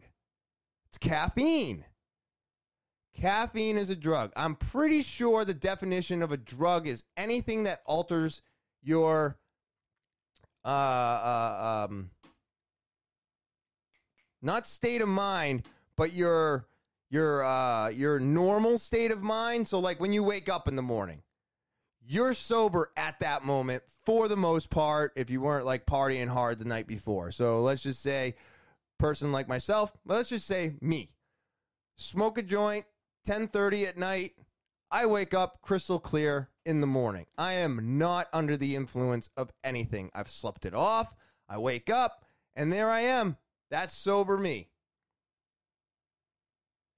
[0.86, 1.84] it's caffeine.
[3.16, 4.32] Caffeine is a drug.
[4.36, 8.42] I'm pretty sure the definition of a drug is anything that alters
[8.80, 9.38] your
[10.64, 12.10] uh, uh um
[14.40, 15.66] not state of mind,
[15.96, 16.68] but your
[17.10, 19.66] your uh your normal state of mind.
[19.66, 21.22] So like when you wake up in the morning,
[22.10, 26.58] you're sober at that moment for the most part if you weren't like partying hard
[26.58, 27.30] the night before.
[27.30, 28.34] So let's just say
[28.98, 31.10] person like myself, let's just say me.
[31.96, 32.86] Smoke a joint
[33.26, 34.32] 10:30 at night.
[34.90, 37.26] I wake up crystal clear in the morning.
[37.36, 40.10] I am not under the influence of anything.
[40.14, 41.14] I've slept it off.
[41.46, 42.24] I wake up
[42.56, 43.36] and there I am.
[43.70, 44.70] That's sober me.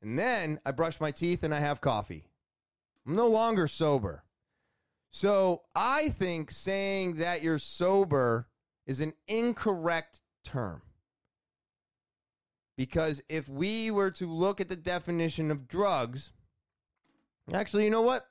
[0.01, 2.29] And then I brush my teeth and I have coffee.
[3.05, 4.23] I'm no longer sober.
[5.11, 8.49] So I think saying that you're sober
[8.87, 10.83] is an incorrect term.
[12.77, 16.33] Because if we were to look at the definition of drugs,
[17.53, 18.27] actually, you know what?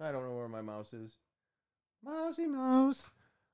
[0.00, 1.12] I don't know where my mouse is.
[2.04, 3.08] Mousy mouse.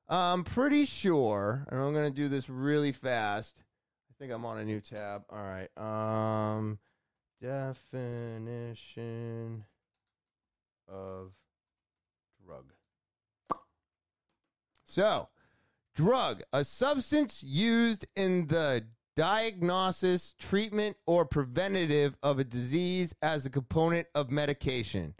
[0.08, 3.62] I'm pretty sure, and I'm going to do this really fast.
[4.10, 5.24] I think I'm on a new tab.
[5.30, 5.68] All right.
[5.76, 6.78] Um,
[7.40, 8.04] definition
[10.92, 11.32] of
[12.44, 12.72] drug.
[14.84, 15.28] So,
[15.94, 18.84] drug, a substance used in the
[19.16, 25.14] diagnosis, treatment, or preventative of a disease as a component of medication.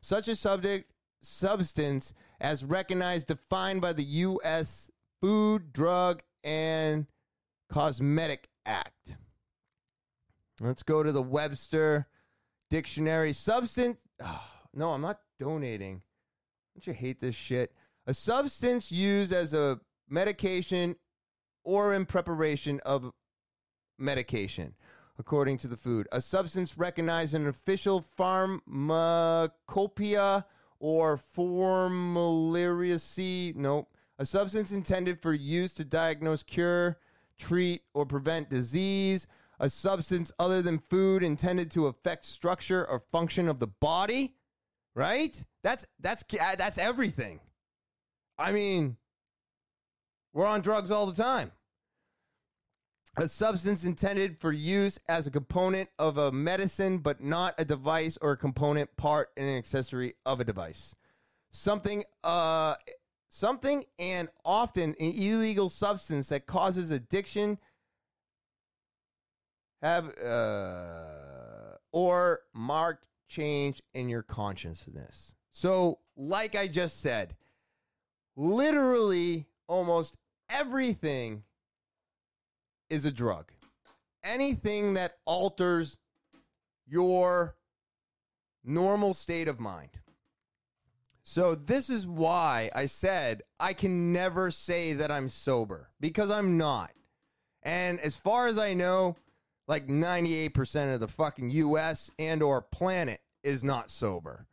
[0.00, 4.90] Such a subject substance as recognized defined by the US
[5.20, 7.06] Food, Drug, and
[7.68, 9.16] Cosmetic Act.
[10.60, 12.06] Let's go to the Webster
[12.70, 13.32] Dictionary.
[13.32, 13.98] Substance.
[14.22, 16.02] Oh, no, I'm not donating.
[16.74, 17.72] Don't you hate this shit?
[18.06, 20.94] A substance used as a medication
[21.64, 23.10] or in preparation of
[23.98, 24.74] medication,
[25.18, 26.06] according to the food.
[26.12, 30.46] A substance recognized in an official pharmacopoeia
[30.78, 32.96] or formulary.
[33.56, 33.88] Nope.
[34.18, 36.98] A substance intended for use to diagnose, cure,
[37.36, 39.26] treat, or prevent disease.
[39.60, 44.36] A substance other than food intended to affect structure or function of the body.
[44.98, 45.44] Right?
[45.62, 46.24] That's that's
[46.56, 47.38] that's everything.
[48.36, 48.96] I mean,
[50.32, 51.52] we're on drugs all the time
[53.18, 58.16] a substance intended for use as a component of a medicine, but not a device
[58.20, 60.94] or a component part and an accessory of a device.
[61.50, 62.76] Something, uh,
[63.28, 67.58] something, and often an illegal substance that causes addiction,
[69.82, 75.34] have uh, or marked change in your consciousness.
[75.50, 77.36] So, like I just said,
[78.36, 80.16] literally almost
[80.48, 81.42] everything
[82.88, 83.52] is a drug.
[84.24, 85.98] Anything that alters
[86.86, 87.56] your
[88.64, 89.90] normal state of mind.
[91.22, 96.56] So, this is why I said I can never say that I'm sober because I'm
[96.56, 96.92] not.
[97.62, 99.16] And as far as I know,
[99.68, 104.46] like 98% of the fucking US and or planet is not sober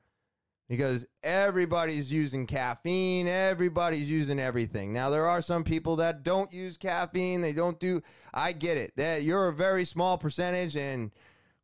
[0.68, 4.92] because everybody's using caffeine, everybody's using everything.
[4.94, 8.02] Now there are some people that don't use caffeine, they don't do
[8.34, 8.94] I get it.
[8.98, 11.12] That you're a very small percentage and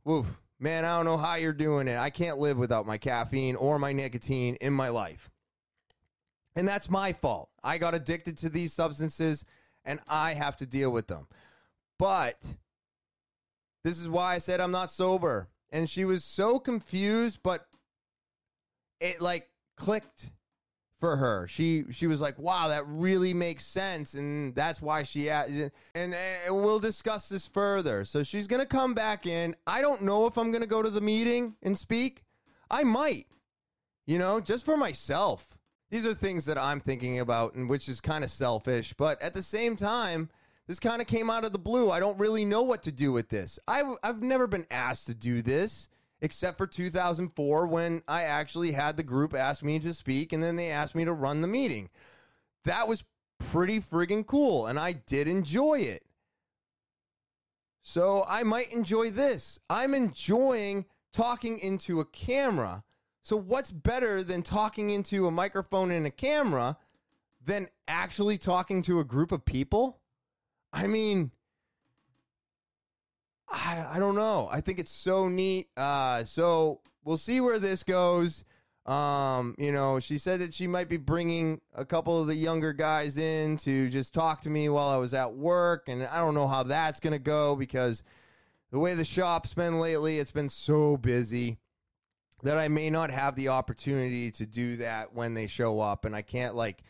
[0.06, 1.98] woof, man, I don't know how you're doing it.
[1.98, 5.30] I can't live without my caffeine or my nicotine in my life.
[6.56, 7.50] And that's my fault.
[7.64, 9.44] I got addicted to these substances
[9.84, 11.28] and I have to deal with them.
[11.98, 12.38] But
[13.84, 15.50] this is why I said I'm not sober.
[15.72, 17.66] And she was so confused, but
[19.00, 20.32] it like clicked
[21.00, 21.48] for her.
[21.48, 26.14] She she was like, "Wow, that really makes sense," and that's why she and, and
[26.50, 28.06] we'll discuss this further.
[28.06, 29.56] So she's gonna come back in.
[29.66, 32.24] I don't know if I'm gonna go to the meeting and speak.
[32.70, 33.28] I might
[34.06, 35.58] you know, just for myself.
[35.90, 38.94] These are things that I'm thinking about, and which is kind of selfish.
[38.94, 40.30] But at the same time,
[40.68, 41.92] this kind of came out of the blue.
[41.92, 43.60] I don't really know what to do with this.
[43.68, 45.90] I've, I've never been asked to do this
[46.22, 50.56] except for 2004 when I actually had the group ask me to speak and then
[50.56, 51.90] they asked me to run the meeting.
[52.64, 53.04] That was
[53.40, 56.04] pretty friggin' cool and I did enjoy it.
[57.82, 59.58] So I might enjoy this.
[59.70, 62.84] I'm enjoying talking into a camera.
[63.24, 66.78] So what's better than talking into a microphone and a camera
[67.44, 70.01] than actually talking to a group of people?
[70.74, 71.32] I mean,
[73.50, 74.48] I, I don't know.
[74.52, 75.68] I think it's so neat.
[75.76, 78.46] Uh, so we'll see where this goes.
[78.86, 82.74] Um, you know, she said that she might be bringing a couple of the younger
[82.74, 86.34] guys in to just talk to me while I was at work, and I don't
[86.34, 88.02] know how that's gonna go because
[88.72, 91.60] the way the shop's been lately, it's been so busy
[92.42, 96.16] that I may not have the opportunity to do that when they show up, and
[96.16, 96.82] I can't like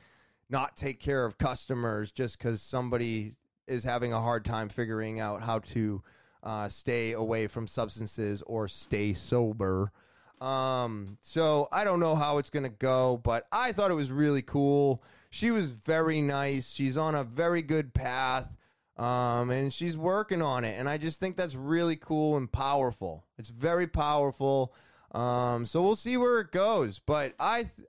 [0.49, 3.33] not take care of customers just because somebody
[3.67, 6.03] is having a hard time figuring out how to
[6.43, 9.91] uh, stay away from substances or stay sober.
[10.39, 14.11] Um, so I don't know how it's going to go, but I thought it was
[14.11, 15.03] really cool.
[15.29, 16.71] She was very nice.
[16.71, 18.55] She's on a very good path.
[18.97, 20.77] Um, and she's working on it.
[20.77, 23.25] And I just think that's really cool and powerful.
[23.37, 24.73] It's very powerful.
[25.13, 26.99] Um, so we'll see where it goes.
[26.99, 27.87] But I, th-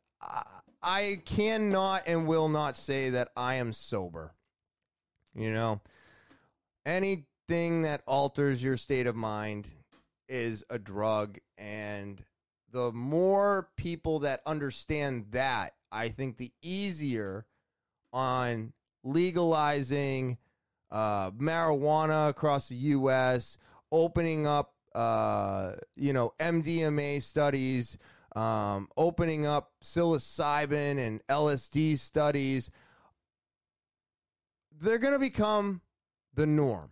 [0.83, 4.35] I cannot and will not say that I am sober.
[5.35, 5.80] You know,
[6.85, 9.68] anything that alters your state of mind
[10.28, 11.39] is a drug.
[11.57, 12.22] And
[12.70, 17.47] the more people that understand that, I think the easier
[18.12, 18.72] on
[19.05, 20.39] legalizing
[20.91, 23.57] uh, marijuana across the U.S.,
[23.91, 27.97] opening up, uh, you know, MDMA studies,
[28.37, 32.70] um, opening up psilocybin and LSD studies,
[34.83, 35.80] they're going to become
[36.35, 36.91] the norm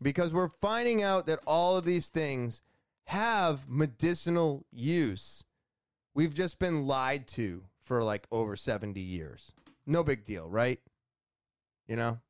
[0.00, 2.62] because we're finding out that all of these things
[3.04, 5.44] have medicinal use.
[6.14, 9.52] We've just been lied to for like over 70 years.
[9.86, 10.80] No big deal, right?
[11.86, 12.20] You know?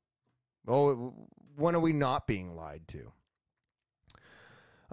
[0.69, 1.15] Oh,
[1.57, 3.13] when are we not being lied to?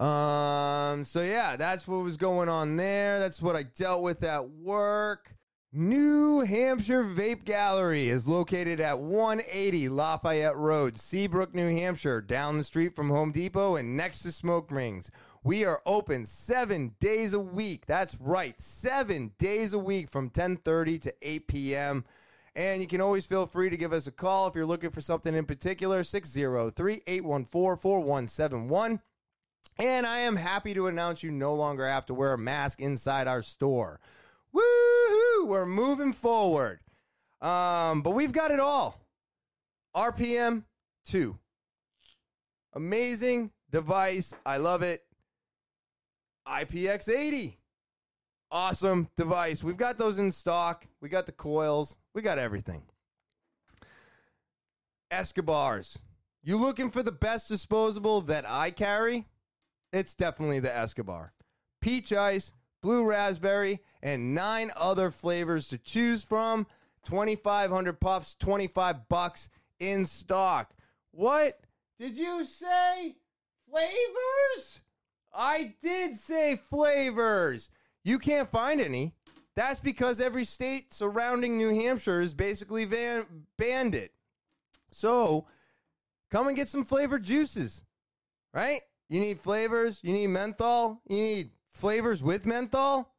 [0.03, 3.19] Um, so yeah, that's what was going on there.
[3.19, 5.35] That's what I dealt with at work.
[5.75, 12.63] New Hampshire Vape Gallery is located at 180 Lafayette Road, Seabrook, New Hampshire, down the
[12.63, 15.09] street from Home Depot and next to Smoke Rings.
[15.43, 17.87] We are open 7 days a week.
[17.87, 22.05] That's right, 7 days a week from 10:30 to 8 p.m.
[22.55, 25.01] And you can always feel free to give us a call if you're looking for
[25.01, 29.01] something in particular 603-814-4171.
[29.79, 33.27] And I am happy to announce you no longer have to wear a mask inside
[33.27, 33.99] our store.
[34.55, 35.47] Woohoo!
[35.47, 36.79] We're moving forward.
[37.41, 39.01] Um, but we've got it all.
[39.95, 40.63] RPM
[41.05, 41.37] 2.
[42.73, 44.33] Amazing device.
[44.45, 45.03] I love it.
[46.47, 47.57] IPX80.
[48.51, 49.63] Awesome device.
[49.63, 50.85] We've got those in stock.
[51.01, 51.97] We got the coils.
[52.13, 52.83] We got everything.
[55.11, 55.99] Esco Bars.
[56.43, 59.27] You looking for the best disposable that I carry?
[59.91, 61.33] It's definitely the Esco Bar.
[61.81, 62.51] Peach ice,
[62.83, 66.67] blue raspberry, and nine other flavors to choose from.
[67.05, 70.73] 2500 puffs, 25 bucks in stock.
[71.11, 71.59] What
[71.99, 73.15] did you say?
[73.69, 74.81] Flavors?
[75.33, 77.69] I did say flavors.
[78.03, 79.13] You can't find any.
[79.55, 84.13] That's because every state surrounding New Hampshire is basically van- banned it.
[84.91, 85.45] So,
[86.31, 87.83] come and get some flavored juices,
[88.53, 88.81] right?
[89.09, 93.13] You need flavors, you need menthol, you need flavors with menthol.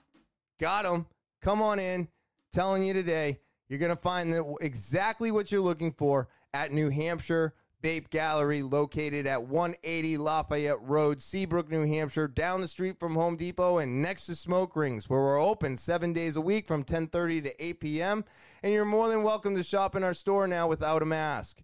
[0.60, 1.06] Got them.
[1.42, 2.08] Come on in.
[2.52, 6.90] Telling you today, you're going to find the, exactly what you're looking for at New
[6.90, 13.14] Hampshire Vape Gallery, located at 180 Lafayette Road, Seabrook, New Hampshire, down the street from
[13.14, 16.82] Home Depot and next to Smoke Rings, where we're open seven days a week from
[16.82, 18.24] 10:30 to 8 p.m.
[18.62, 21.60] And you're more than welcome to shop in our store now without a mask.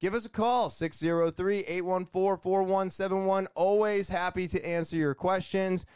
[0.00, 3.46] Give us a call, 603 814 4171.
[3.54, 5.86] Always happy to answer your questions.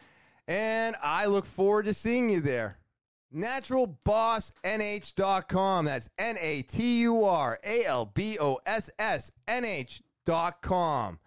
[0.47, 2.79] And I look forward to seeing you there.
[3.35, 5.87] NaturalBossNH.com.
[5.87, 11.19] That's N A T U R A L B O S S N H.com.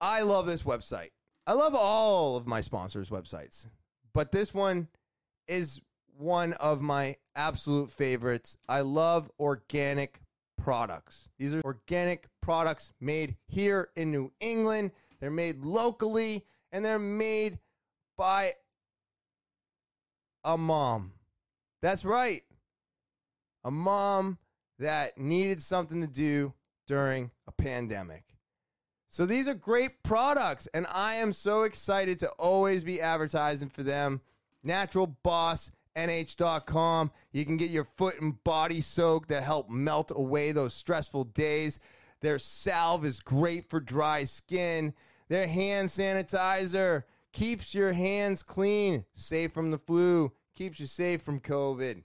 [0.00, 1.10] I love this website.
[1.46, 3.66] I love all of my sponsors' websites,
[4.12, 4.88] but this one
[5.46, 5.80] is
[6.16, 8.56] one of my absolute favorites.
[8.68, 10.20] I love organic
[10.56, 11.28] products.
[11.38, 14.92] These are organic products made here in New England.
[15.20, 17.58] They're made locally and they're made
[18.16, 18.52] by
[20.44, 21.12] a mom.
[21.80, 22.42] That's right.
[23.64, 24.38] A mom
[24.78, 26.54] that needed something to do
[26.86, 28.24] during a pandemic.
[29.08, 33.82] So these are great products, and I am so excited to always be advertising for
[33.82, 34.22] them.
[34.66, 37.10] NaturalBossNH.com.
[37.30, 41.78] You can get your foot and body soaked to help melt away those stressful days.
[42.22, 44.94] Their salve is great for dry skin.
[45.28, 47.02] Their hand sanitizer
[47.32, 52.04] keeps your hands clean, safe from the flu, keeps you safe from COVID.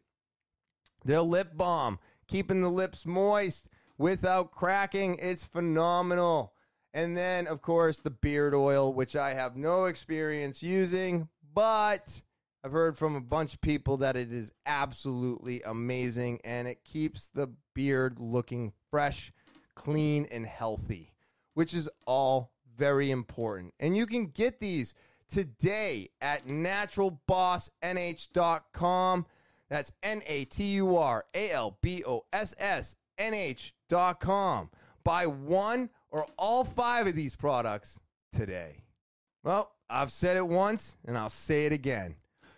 [1.06, 3.68] Their lip balm, keeping the lips moist
[3.98, 5.18] without cracking.
[5.22, 6.54] It's phenomenal.
[6.94, 12.22] And then, of course, the beard oil, which I have no experience using, but
[12.64, 17.28] I've heard from a bunch of people that it is absolutely amazing and it keeps
[17.28, 19.32] the beard looking fresh,
[19.76, 21.14] clean, and healthy,
[21.54, 23.74] which is all very important.
[23.80, 24.94] And you can get these
[25.30, 29.26] today at naturalbossnh.com.
[29.70, 34.70] That's N A T U R A L B O S S N H.com.
[35.04, 38.00] Buy one or all five of these products
[38.32, 38.84] today.
[39.44, 42.16] Well, I've said it once and I'll say it again.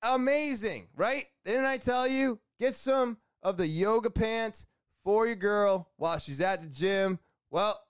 [0.03, 1.25] Amazing, right?
[1.45, 2.39] Didn't I tell you?
[2.61, 4.67] Get some of the yoga pants
[5.05, 7.19] for your girl while she's at the gym.
[7.51, 7.81] Well,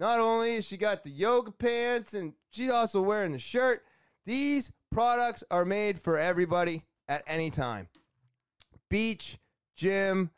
[0.00, 3.82] not only is she got the yoga pants and she's also wearing the shirt,
[4.26, 7.88] these products are made for everybody at any time.
[8.88, 9.38] Beach,
[9.76, 10.30] gym,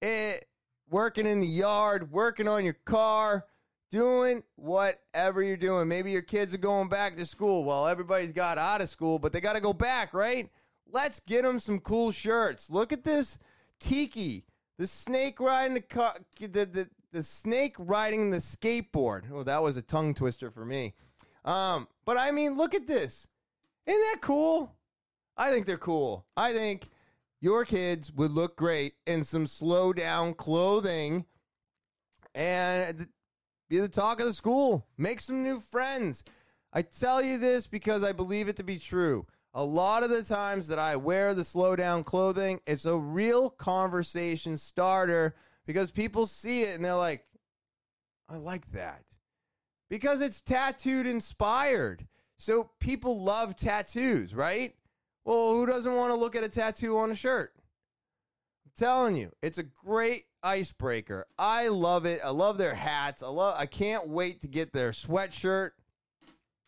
[0.00, 0.46] it,
[0.88, 3.44] working in the yard, working on your car,
[3.90, 5.88] doing whatever you're doing.
[5.88, 7.64] Maybe your kids are going back to school.
[7.64, 10.50] Well, everybody's got out of school, but they got to go back, right?
[10.92, 12.70] Let's get them some cool shirts.
[12.70, 13.38] Look at this
[13.80, 14.44] Tiki,
[14.78, 19.24] the snake riding the car, the, the, the snake riding the skateboard.
[19.32, 20.94] Oh, that was a tongue twister for me.
[21.44, 23.26] Um, but I mean, look at this.
[23.86, 24.74] Isn't that cool?
[25.36, 26.26] I think they're cool.
[26.36, 26.88] I think
[27.40, 31.26] your kids would look great in some slow down clothing
[32.34, 33.08] and
[33.68, 34.86] be the talk of the school.
[34.96, 36.24] Make some new friends.
[36.72, 39.26] I tell you this because I believe it to be true.
[39.56, 43.48] A lot of the times that I wear the slow down clothing, it's a real
[43.48, 45.34] conversation starter
[45.66, 47.24] because people see it and they're like,
[48.28, 49.02] I like that.
[49.88, 52.06] Because it's tattooed inspired.
[52.36, 54.74] So people love tattoos, right?
[55.24, 57.54] Well, who doesn't want to look at a tattoo on a shirt?
[58.66, 61.28] I'm telling you, it's a great icebreaker.
[61.38, 62.20] I love it.
[62.22, 63.22] I love their hats.
[63.22, 65.70] I love I can't wait to get their sweatshirt.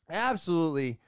[0.08, 1.00] Absolutely.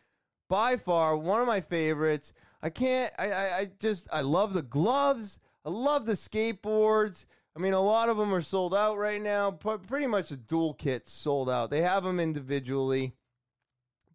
[0.50, 2.32] By far one of my favorites.
[2.60, 5.38] I can't I, I, I just I love the gloves.
[5.64, 7.24] I love the skateboards.
[7.56, 9.52] I mean, a lot of them are sold out right now.
[9.52, 11.70] But pretty much the dual kits sold out.
[11.70, 13.14] They have them individually.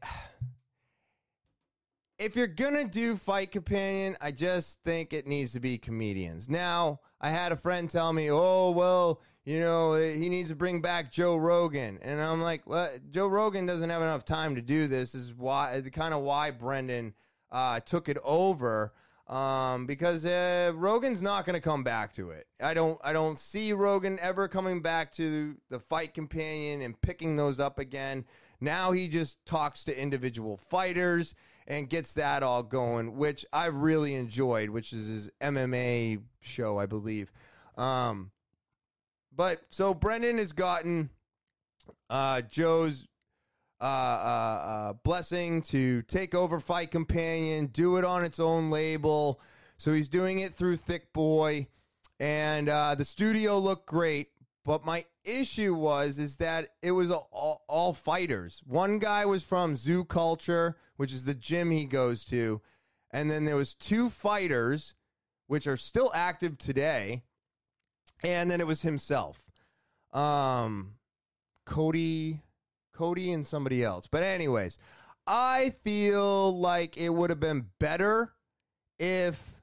[2.18, 6.48] if you're gonna do Fight Companion, I just think it needs to be comedians.
[6.48, 10.80] Now, I had a friend tell me, "Oh, well, you know, he needs to bring
[10.80, 14.86] back Joe Rogan," and I'm like, "Well, Joe Rogan doesn't have enough time to do
[14.86, 15.12] this.
[15.12, 17.14] this is why, the kind of why Brendan
[17.50, 18.92] uh, took it over."
[19.28, 22.48] Um, because uh, Rogan's not going to come back to it.
[22.60, 22.98] I don't.
[23.04, 27.78] I don't see Rogan ever coming back to the fight companion and picking those up
[27.78, 28.24] again.
[28.60, 31.34] Now he just talks to individual fighters
[31.66, 36.86] and gets that all going, which I really enjoyed, which is his MMA show, I
[36.86, 37.32] believe.
[37.78, 38.32] Um,
[39.34, 41.10] but so Brendan has gotten
[42.10, 43.06] uh, Joe's
[43.80, 49.40] uh, uh, uh, blessing to take over Fight Companion, do it on its own label.
[49.78, 51.68] So he's doing it through Thiccc Boy,
[52.18, 54.28] and uh, the studio looked great.
[54.64, 58.62] But my issue was is that it was all, all fighters.
[58.66, 62.60] One guy was from Zoo Culture, which is the gym he goes to,
[63.10, 64.94] and then there was two fighters,
[65.46, 67.22] which are still active today,
[68.22, 69.50] and then it was himself,
[70.12, 70.94] um,
[71.64, 72.42] Cody,
[72.92, 74.06] Cody, and somebody else.
[74.06, 74.78] But anyways,
[75.26, 78.34] I feel like it would have been better
[78.98, 79.54] if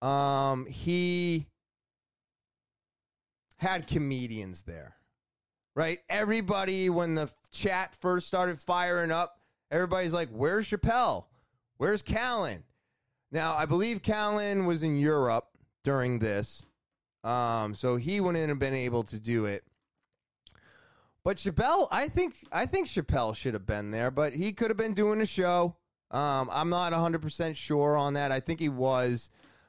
[0.00, 1.47] um he
[3.58, 4.96] had comedians there.
[5.74, 6.00] Right?
[6.08, 9.38] Everybody, when the chat first started firing up,
[9.70, 11.26] everybody's like, Where's Chappelle?
[11.76, 12.62] Where's Callen?
[13.30, 15.48] Now, I believe Callen was in Europe
[15.84, 16.64] during this.
[17.22, 19.64] Um, so he wouldn't have been able to do it.
[21.24, 24.76] But Chappelle, I think I think Chappelle should have been there, but he could have
[24.76, 25.76] been doing a show.
[26.10, 28.32] Um, I'm not 100% sure on that.
[28.32, 29.28] I think he was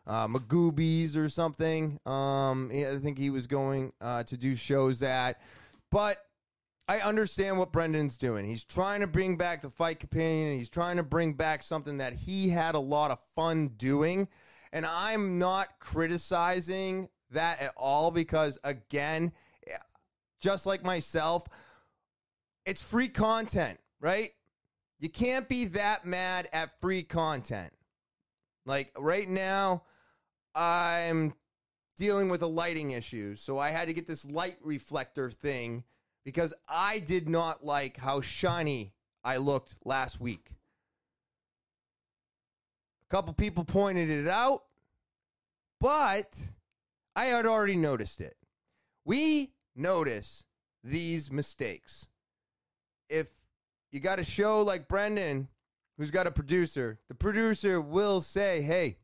[0.10, 2.00] uh, Magoobies or something.
[2.06, 5.40] Um, I think he was going uh, to do shows at.
[5.92, 6.18] But
[6.88, 8.46] I understand what Brendan's doing.
[8.46, 10.58] He's trying to bring back the fight companion.
[10.58, 14.28] He's trying to bring back something that he had a lot of fun doing.
[14.74, 19.32] And I'm not criticizing that at all because, again,
[20.42, 21.46] just like myself,
[22.66, 24.32] it's free content, right?
[25.00, 27.74] You can't be that mad at free content.
[28.66, 29.84] Like right now,
[30.56, 31.34] I'm
[31.98, 33.36] dealing with a lighting issue.
[33.36, 35.84] So I had to get this light reflector thing
[36.24, 38.94] because I did not like how shiny
[39.24, 40.52] I looked last week.
[43.10, 44.64] A couple people pointed it out,
[45.82, 46.38] but
[47.16, 48.38] I had already noticed it.
[49.04, 50.46] We notice
[50.84, 52.08] these mistakes.
[53.10, 53.28] If
[53.92, 55.48] you got a show like Brendan,
[55.98, 58.99] who's got a producer, the producer will say, hey,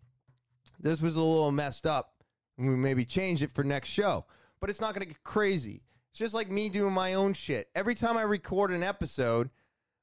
[0.80, 2.13] this was a little messed up.
[2.57, 4.26] We maybe change it for next show.
[4.59, 5.84] But it's not going to get crazy.
[6.11, 7.69] It's just like me doing my own shit.
[7.76, 9.49] Every time I record an episode,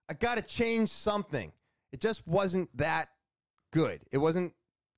[0.09, 1.53] I got to change something.
[1.93, 3.09] It just wasn't that
[3.73, 4.01] good.
[4.11, 4.55] It wasn't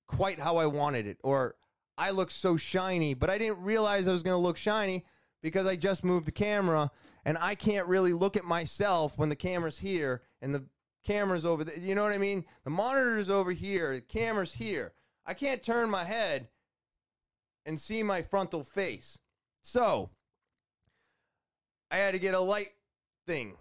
[0.08, 1.18] quite how I wanted it.
[1.22, 1.54] Or
[1.96, 5.04] I look so shiny, but I didn't realize I was going to look shiny
[5.42, 6.90] because I just moved the camera
[7.24, 10.64] and I can't really look at myself when the camera's here and the
[11.04, 11.78] camera's over there.
[11.78, 12.44] You know what I mean?
[12.64, 14.92] The monitor's over here, the camera's here.
[15.26, 16.48] I can't turn my head
[17.64, 19.18] and see my frontal face.
[19.62, 20.10] So
[21.90, 22.72] I had to get a light
[23.26, 23.56] thing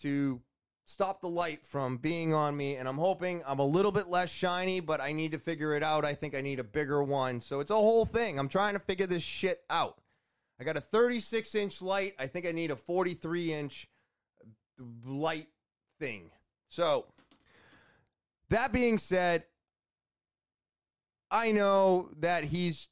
[0.00, 0.40] to
[0.84, 2.76] stop the light from being on me.
[2.76, 5.82] And I'm hoping I'm a little bit less shiny, but I need to figure it
[5.82, 6.04] out.
[6.04, 7.40] I think I need a bigger one.
[7.40, 8.38] So it's a whole thing.
[8.38, 10.00] I'm trying to figure this shit out.
[10.60, 12.14] I got a 36 inch light.
[12.18, 13.88] I think I need a 43 inch
[15.04, 15.48] light
[15.98, 16.30] thing.
[16.68, 17.06] So,
[18.48, 19.44] that being said,
[21.30, 22.88] I know that he's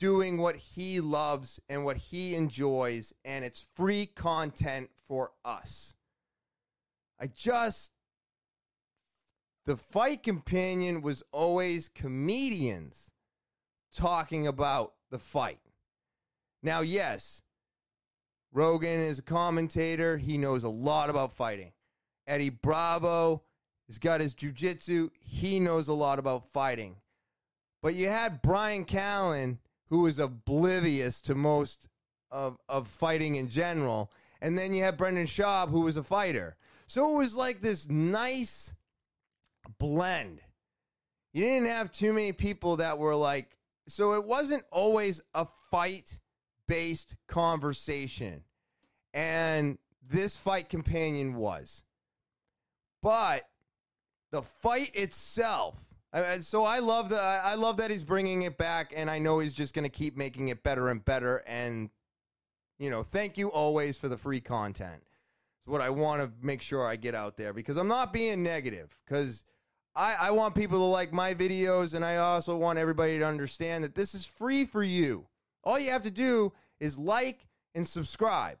[0.00, 5.94] doing what he loves and what he enjoys, and it's free content for us.
[7.20, 7.92] I just,
[9.66, 13.10] the fight companion was always comedians
[13.94, 15.60] talking about the fight.
[16.62, 17.42] Now, yes,
[18.52, 21.72] Rogan is a commentator, he knows a lot about fighting.
[22.26, 23.42] Eddie Bravo
[23.86, 26.96] has got his jujitsu, he knows a lot about fighting.
[27.84, 29.58] But you had Brian Callen,
[29.90, 31.86] who was oblivious to most
[32.30, 34.10] of, of fighting in general.
[34.40, 36.56] And then you had Brendan Schaub, who was a fighter.
[36.86, 38.72] So it was like this nice
[39.78, 40.40] blend.
[41.34, 46.20] You didn't have too many people that were like, so it wasn't always a fight
[46.66, 48.44] based conversation.
[49.12, 51.84] And this fight companion was.
[53.02, 53.46] But
[54.32, 55.93] the fight itself
[56.40, 59.54] so I love the I love that he's bringing it back, and I know he's
[59.54, 61.42] just going to keep making it better and better.
[61.46, 61.90] And
[62.78, 65.02] you know, thank you always for the free content.
[65.58, 68.42] It's what I want to make sure I get out there because I'm not being
[68.42, 68.96] negative.
[69.04, 69.42] Because
[69.96, 73.82] I I want people to like my videos, and I also want everybody to understand
[73.82, 75.26] that this is free for you.
[75.64, 78.58] All you have to do is like and subscribe.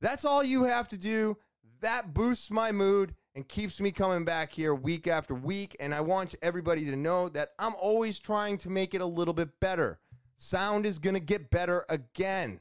[0.00, 1.36] That's all you have to do.
[1.80, 5.76] That boosts my mood and keeps me coming back here week after week.
[5.78, 9.34] And I want everybody to know that I'm always trying to make it a little
[9.34, 10.00] bit better.
[10.38, 12.60] Sound is going to get better again.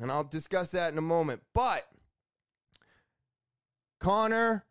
[0.00, 1.42] And I'll discuss that in a moment.
[1.52, 1.88] But
[3.98, 4.64] Conor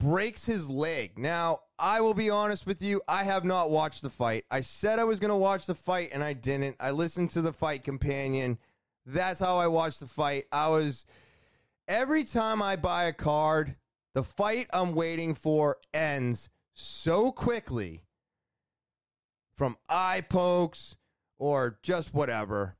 [0.00, 1.18] breaks his leg.
[1.18, 4.46] Now, I will be honest with you, I have not watched the fight.
[4.50, 6.76] I said I was going to watch the fight and I didn't.
[6.80, 8.58] I listened to the fight companion.
[9.04, 10.46] That's how I watched the fight.
[10.50, 11.04] I was
[11.86, 13.74] every time I buy a card,
[14.18, 18.02] the fight I'm waiting for ends so quickly
[19.56, 20.96] from eye pokes
[21.38, 22.74] or just whatever.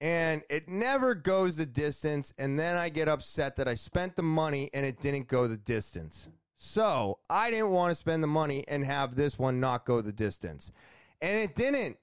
[0.00, 2.34] And it never goes the distance.
[2.36, 5.56] And then I get upset that I spent the money and it didn't go the
[5.56, 6.28] distance.
[6.56, 10.10] So I didn't want to spend the money and have this one not go the
[10.10, 10.72] distance.
[11.20, 11.96] And it didn't.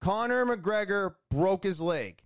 [0.00, 2.24] Conor McGregor broke his leg.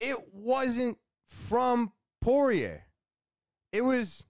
[0.00, 0.96] It wasn't
[1.26, 1.92] from
[2.22, 2.86] Poirier.
[3.70, 4.24] It was,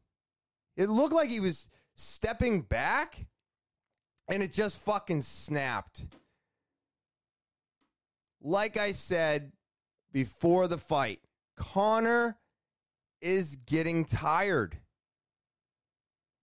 [0.77, 3.27] it looked like he was stepping back
[4.29, 6.07] and it just fucking snapped.
[8.41, 9.53] Like I said
[10.13, 11.21] before the fight,
[11.57, 12.39] Conor
[13.21, 14.79] is getting tired.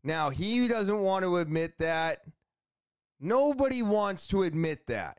[0.03, 2.19] Now, he doesn't want to admit that.
[3.19, 5.17] Nobody wants to admit that.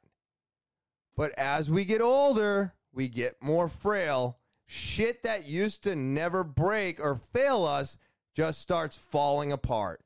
[1.17, 4.39] But as we get older, we get more frail.
[4.67, 7.99] Shit that used to never break or fail us
[8.41, 10.01] just starts falling apart.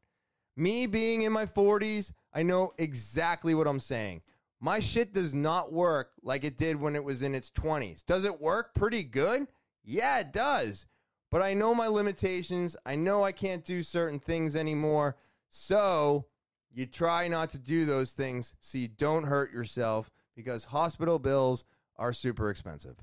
[0.56, 4.22] Me being in my 40s, I know exactly what I'm saying.
[4.60, 8.04] My shit does not work like it did when it was in its 20s.
[8.04, 9.46] Does it work pretty good?
[9.84, 10.84] Yeah, it does.
[11.30, 12.76] But I know my limitations.
[12.84, 15.16] I know I can't do certain things anymore.
[15.48, 16.26] So
[16.72, 21.64] you try not to do those things so you don't hurt yourself because hospital bills
[21.96, 22.96] are super expensive.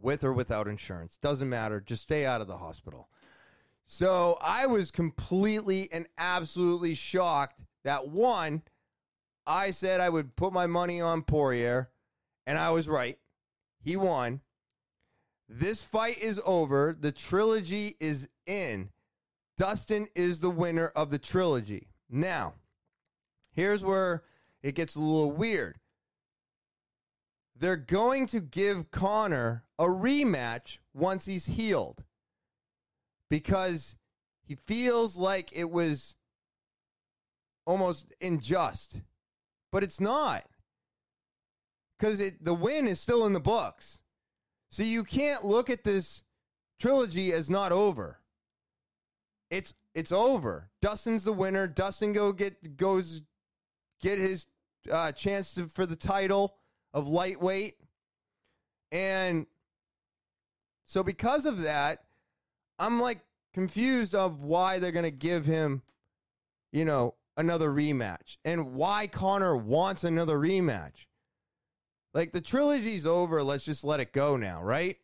[0.00, 1.18] With or without insurance.
[1.20, 1.82] Doesn't matter.
[1.82, 3.10] Just stay out of the hospital.
[3.94, 8.62] So I was completely and absolutely shocked that one,
[9.46, 11.90] I said I would put my money on Poirier,
[12.46, 13.18] and I was right.
[13.82, 14.40] He won.
[15.46, 16.96] This fight is over.
[16.98, 18.88] The trilogy is in.
[19.58, 21.88] Dustin is the winner of the trilogy.
[22.08, 22.54] Now,
[23.54, 24.22] here's where
[24.62, 25.76] it gets a little weird.
[27.54, 32.04] They're going to give Conor a rematch once he's healed
[33.32, 33.96] because
[34.44, 36.16] he feels like it was
[37.64, 38.98] almost unjust,
[39.70, 40.44] but it's not
[41.98, 44.00] because the win is still in the books.
[44.70, 46.24] So you can't look at this
[46.78, 48.20] trilogy as not over.
[49.50, 50.68] It's it's over.
[50.82, 51.66] Dustin's the winner.
[51.66, 53.22] Dustin go get goes
[54.02, 54.44] get his
[54.92, 56.56] uh, chance to, for the title
[56.92, 57.76] of lightweight,
[58.90, 59.46] and
[60.84, 62.04] so because of that,
[62.82, 63.20] I'm like
[63.54, 65.82] confused of why they're gonna give him,
[66.72, 71.06] you know, another rematch and why Conor wants another rematch.
[72.12, 73.44] Like the trilogy's over.
[73.44, 74.96] Let's just let it go now, right?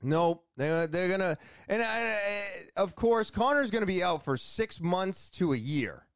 [0.00, 0.44] Nope.
[0.56, 1.38] They're, they're gonna,
[1.68, 2.18] and I,
[2.76, 6.06] of course, Conor's gonna be out for six months to a year,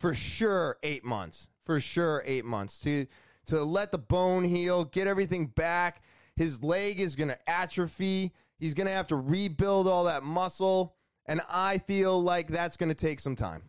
[0.00, 0.78] for sure.
[0.82, 2.22] Eight months, for sure.
[2.24, 3.06] Eight months to
[3.46, 6.02] to let the bone heal, get everything back.
[6.34, 8.32] His leg is gonna atrophy.
[8.58, 10.96] He's gonna have to rebuild all that muscle,
[11.26, 13.62] and I feel like that's gonna take some time.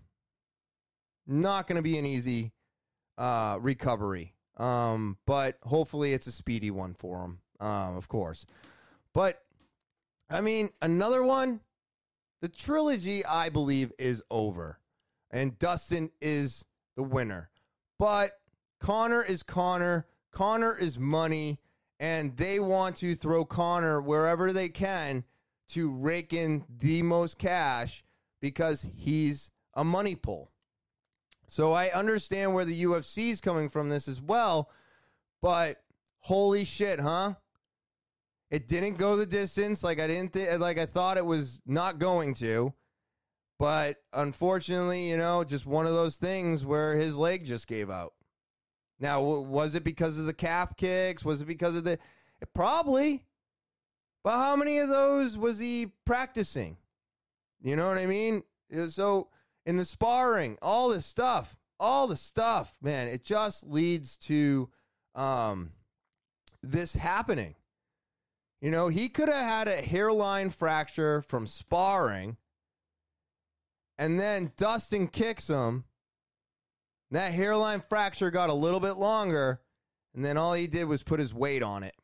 [1.28, 2.54] Not gonna be an easy
[3.18, 4.34] uh, recovery.
[4.58, 8.46] Um, but hopefully it's a speedy one for him, um, of course.
[9.14, 9.42] But
[10.30, 11.62] I mean, another one,
[12.42, 14.80] the trilogy, I believe, is over.
[15.32, 16.66] And Dustin is
[16.96, 17.50] the winner.
[17.98, 18.34] But
[18.80, 20.08] Conor is Conor.
[20.32, 21.60] Conor is money.
[22.00, 25.26] And they want to throw Conor wherever they can
[25.70, 28.04] to rake in the most cash
[28.42, 30.52] because he's a money pull.
[31.48, 34.70] So I understand where the UFC is coming from this as well,
[35.42, 35.82] but
[36.20, 37.36] holy shit, huh?
[38.52, 42.00] It didn't go the distance like I didn't th- like I thought it was not
[42.00, 42.74] going to.
[43.60, 48.14] But unfortunately, you know, just one of those things where his leg just gave out.
[49.00, 51.24] Now, was it because of the calf kicks?
[51.24, 52.00] Was it because of the
[52.54, 53.24] probably?
[54.24, 56.78] But how many of those was he practicing?
[57.62, 58.44] You know what I mean?
[58.90, 59.30] So
[59.66, 64.70] in the sparring, all this stuff, all the stuff, man, it just leads to
[65.16, 65.72] um,
[66.62, 67.56] this happening.
[68.62, 72.36] You know, he could have had a hairline fracture from sparring,
[73.98, 75.86] and then Dustin kicks him.
[77.12, 79.62] That hairline fracture got a little bit longer,
[80.14, 81.96] and then all he did was put his weight on it.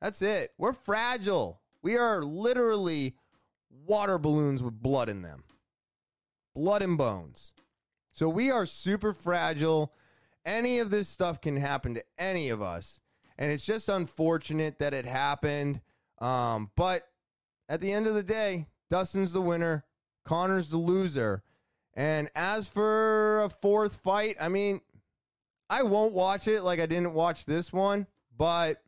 [0.00, 0.52] That's it.
[0.58, 1.60] We're fragile.
[1.82, 3.16] We are literally
[3.70, 5.44] water balloons with blood in them
[6.56, 7.52] blood and bones.
[8.12, 9.92] So we are super fragile.
[10.44, 13.02] Any of this stuff can happen to any of us.
[13.38, 15.82] And it's just unfortunate that it happened.
[16.18, 17.06] Um, but
[17.68, 19.84] at the end of the day, Dustin's the winner,
[20.24, 21.42] Conor's the loser.
[21.96, 24.82] And as for a fourth fight, I mean,
[25.70, 28.06] I won't watch it like I didn't watch this one,
[28.36, 28.82] but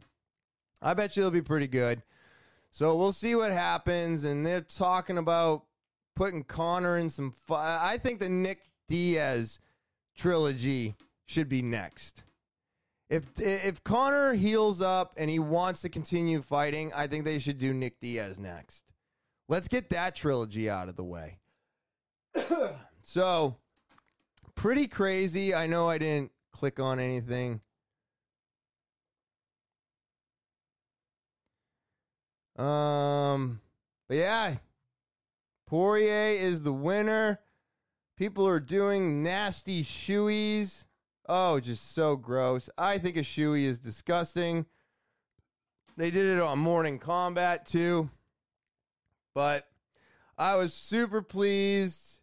[0.82, 2.02] I bet you it'll be pretty good.
[2.70, 4.24] So we'll see what happens.
[4.24, 5.64] And they're talking about
[6.14, 7.34] putting Conor in some.
[7.50, 9.58] I think the Nick Diaz
[10.14, 10.94] trilogy
[11.24, 12.24] should be next.
[13.08, 17.56] If if Conor heals up and he wants to continue fighting, I think they should
[17.56, 18.84] do Nick Diaz next.
[19.48, 21.38] Let's get that trilogy out of the way.
[23.08, 23.56] so,
[24.54, 25.54] pretty crazy.
[25.54, 27.62] I know I didn't click on anything.
[32.58, 33.62] Um,
[34.10, 34.56] but yeah,
[35.66, 37.40] Poirier is the winner.
[38.18, 40.84] People are doing nasty shoeies.
[41.26, 42.68] Oh, just so gross.
[42.76, 44.66] I think a shoey is disgusting.
[45.96, 48.10] They did it on Morning Kombat too.
[49.34, 49.66] But
[50.36, 52.17] I was super pleased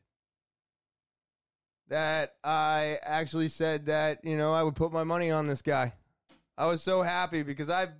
[1.90, 5.94] that I actually said that, you know, I would put my money on this guy.
[6.58, 7.92] I was so happy because I've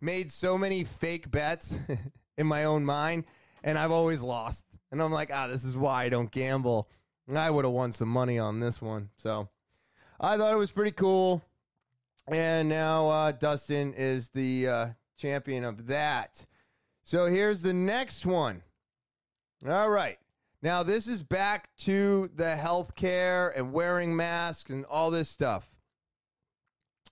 [0.00, 1.76] made so many fake bets
[2.38, 3.24] in my own mind
[3.62, 4.64] and I've always lost.
[4.92, 6.88] And I'm like, ah, this is why I don't gamble.
[7.26, 9.08] And I would have won some money on this one.
[9.16, 9.48] So
[10.20, 11.42] I thought it was pretty cool.
[12.28, 14.86] And now uh, Dustin is the uh,
[15.16, 16.46] champion of that.
[17.02, 18.62] So here's the next one.
[19.66, 20.18] All right.
[20.64, 25.76] Now, this is back to the healthcare and wearing masks and all this stuff.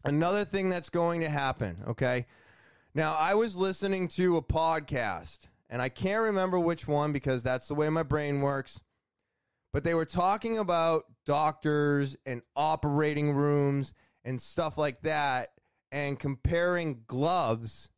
[0.03, 2.25] Another thing that's going to happen, okay?
[2.95, 7.69] Now, I was listening to a podcast, and I can't remember which one because that's
[7.69, 8.81] the way my brain works.
[9.71, 13.93] But they were talking about doctors and operating rooms
[14.25, 15.51] and stuff like that
[15.91, 17.91] and comparing gloves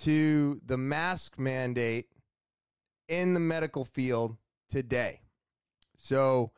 [0.00, 2.08] to the mask mandate
[3.08, 4.36] in the medical field
[4.72, 5.20] today.
[5.96, 6.50] So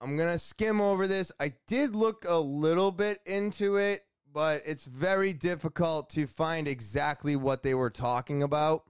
[0.00, 1.30] I'm going to skim over this.
[1.38, 7.36] I did look a little bit into it, but it's very difficult to find exactly
[7.36, 8.84] what they were talking about.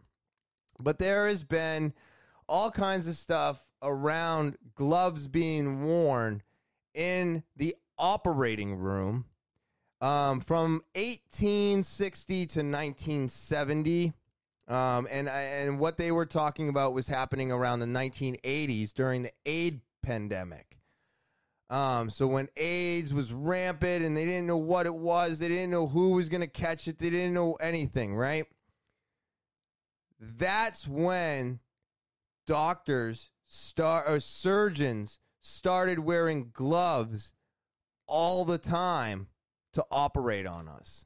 [0.79, 1.93] But there has been
[2.49, 6.43] all kinds of stuff around gloves being worn
[6.95, 9.25] in the operating room
[10.01, 14.13] um, from 1860 to 1970.
[14.69, 19.33] Um, and and what they were talking about was happening around the 1980s during the
[19.45, 20.79] AIDS pandemic.
[21.69, 25.71] Um, so when AIDS was rampant and they didn't know what it was, they didn't
[25.71, 28.47] know who was going to catch it, they didn't know anything, right?
[30.21, 31.59] That's when
[32.47, 37.33] doctors start or surgeons started wearing gloves
[38.07, 39.27] all the time
[39.73, 41.05] to operate on us.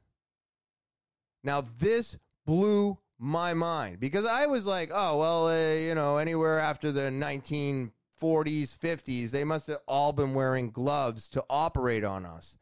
[1.43, 6.59] Now, this blew my mind because I was like, oh, well, uh, you know, anywhere
[6.59, 12.57] after the 1940s, 50s, they must have all been wearing gloves to operate on us.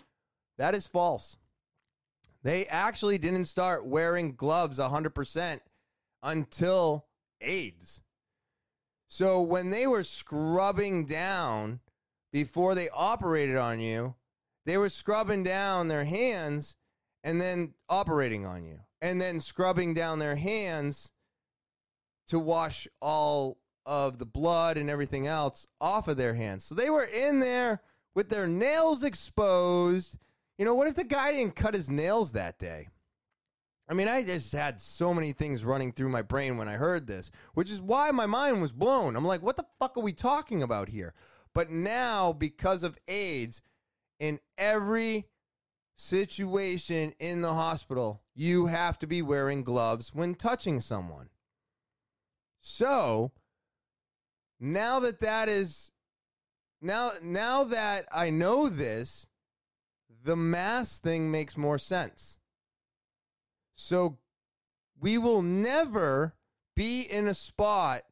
[0.57, 1.37] That is false.
[2.43, 5.61] They actually didn't start wearing gloves 100%
[6.21, 7.05] until
[7.41, 8.01] AIDS.
[9.07, 11.79] So when they were scrubbing down
[12.31, 14.15] before they operated on you,
[14.65, 16.75] they were scrubbing down their hands
[17.23, 21.11] and then operating on you, and then scrubbing down their hands
[22.27, 26.63] to wash all of the blood and everything else off of their hands.
[26.63, 27.81] So they were in there
[28.13, 30.15] with their nails exposed.
[30.57, 32.89] You know, what if the guy didn't cut his nails that day?
[33.89, 37.07] I mean, I just had so many things running through my brain when I heard
[37.07, 39.15] this, which is why my mind was blown.
[39.15, 41.15] I'm like, what the fuck are we talking about here?
[41.55, 43.63] But now, because of AIDS,
[44.19, 45.25] in every
[45.95, 51.27] situation in the hospital, you have to be wearing gloves when touching someone.
[52.61, 53.33] So,
[54.61, 55.91] now that that is
[56.81, 59.27] now now that I know this,
[60.23, 62.37] the mask thing makes more sense.
[63.75, 64.19] So,
[64.97, 66.33] we will never
[66.77, 68.03] be in a spot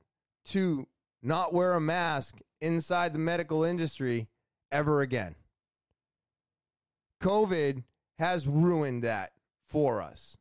[0.48, 0.88] to
[1.24, 4.28] not wear a mask inside the medical industry
[4.74, 5.36] ever again.
[7.24, 7.86] COVID
[8.20, 9.32] has ruined that
[9.68, 10.38] for us.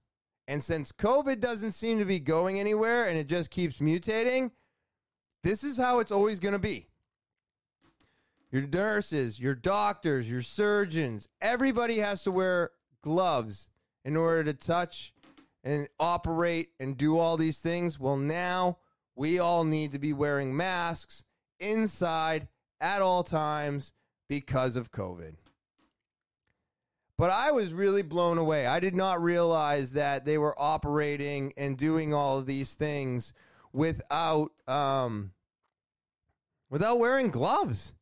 [0.49, 4.53] And since COVID doesn't seem to be going anywhere and it just keeps mutating,
[5.43, 6.89] this is how it's always going to be.
[8.51, 12.71] Your nurses, your doctors, your surgeons, everybody has to wear
[13.03, 13.69] gloves
[14.05, 15.13] in order to touch
[15.65, 17.99] and operate and do all these things.
[17.99, 18.79] Well, now
[19.17, 21.25] we all need to be wearing masks
[21.59, 22.47] inside
[22.81, 23.93] at all times
[24.29, 25.35] because of COVID.
[27.19, 28.67] But I was really blown away.
[28.67, 33.33] I did not realize that they were operating and doing all of these things
[33.73, 35.33] without um,
[36.69, 37.95] without wearing gloves.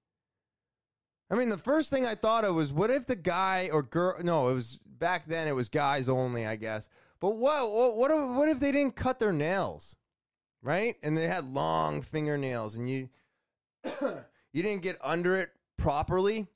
[1.31, 4.17] I mean, the first thing I thought of was, what if the guy or girl?
[4.23, 6.89] No, it was back then it was guys only, I guess.
[7.21, 9.97] But what what if, what if they didn't cut their nails,
[10.63, 10.97] right?
[11.03, 13.09] And they had long fingernails, and you
[14.03, 16.47] you didn't get under it properly.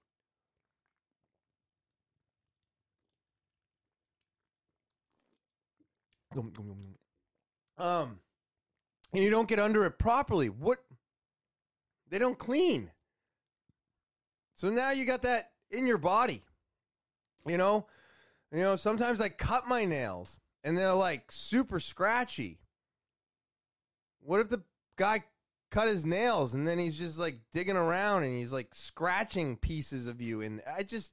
[7.78, 8.20] Um,
[9.14, 10.48] and you don't get under it properly.
[10.48, 10.78] What?
[12.10, 12.90] They don't clean.
[14.54, 16.42] So now you got that in your body.
[17.46, 17.86] You know,
[18.52, 18.76] you know.
[18.76, 22.58] Sometimes I cut my nails and they're like super scratchy.
[24.20, 24.62] What if the
[24.96, 25.24] guy
[25.70, 30.06] cut his nails and then he's just like digging around and he's like scratching pieces
[30.06, 30.40] of you?
[30.42, 31.12] And I just,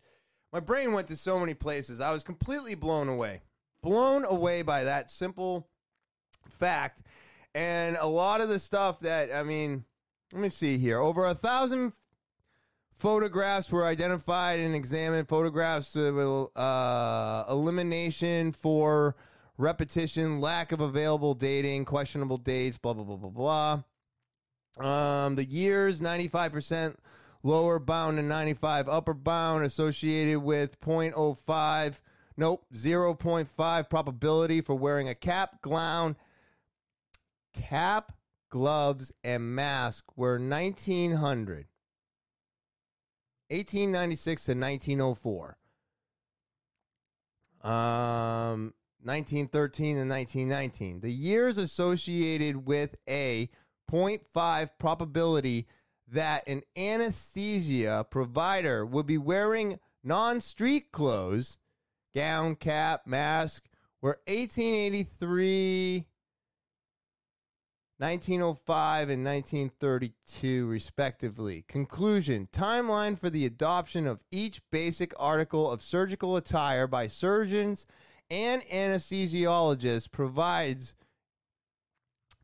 [0.51, 2.01] my brain went to so many places.
[2.01, 3.43] I was completely blown away,
[3.85, 5.69] blown away by that simple
[6.49, 7.01] fact.
[7.53, 9.85] And a lot of the stuff that, I mean,
[10.33, 10.99] let me see here.
[10.99, 11.93] Over a thousand
[12.95, 15.29] photographs were identified and examined.
[15.29, 19.15] Photographs with uh, elimination for
[19.57, 23.81] repetition, lack of available dating, questionable dates, blah, blah, blah, blah,
[24.77, 25.25] blah.
[25.25, 26.95] Um, the years, 95%
[27.43, 32.01] lower bound and 95 upper bound associated with 0.05,
[32.37, 36.15] nope, 0.5 probability for wearing a cap, gown,
[37.53, 38.13] cap,
[38.49, 41.67] gloves, and mask were 1900.
[43.49, 45.57] 1896 to 1904.
[47.63, 51.01] Um, 1913 and 1919.
[51.01, 53.49] The years associated with a
[53.91, 55.67] 0.5 probability
[56.07, 61.57] that an anesthesia provider would be wearing non street clothes,
[62.15, 63.65] gown, cap, mask,
[64.01, 66.05] were 1883
[67.97, 71.63] 1905 and 1932, respectively.
[71.69, 77.85] Conclusion Timeline for the adoption of each basic article of surgical attire by surgeons
[78.29, 80.93] and anesthesiologists provides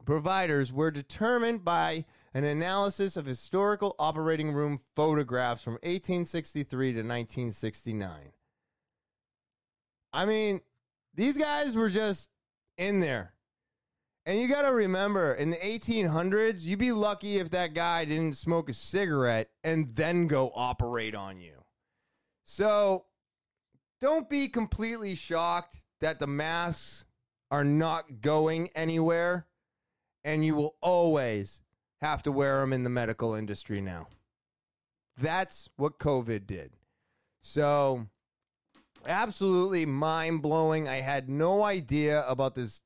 [0.06, 8.31] providers were determined by an analysis of historical operating room photographs from 1863 to 1969.
[10.13, 10.61] I mean,
[11.13, 12.29] these guys were just
[12.77, 13.33] in there
[14.25, 18.38] and you got to remember, in the 1800s, you'd be lucky if that guy didn't
[18.38, 21.63] smoke a cigarette and then go operate on you.
[22.43, 23.05] So
[23.99, 27.05] don't be completely shocked that the masks
[27.49, 29.47] are not going anywhere,
[30.23, 31.61] and you will always
[31.99, 34.07] have to wear them in the medical industry now.
[35.17, 36.77] That's what COVID did.
[37.41, 38.07] So,
[39.07, 40.87] absolutely mind blowing.
[40.87, 42.81] I had no idea about this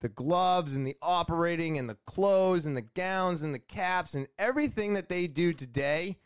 [0.00, 4.28] the gloves and the operating and the clothes and the gowns and the caps and
[4.38, 6.18] everything that they do today,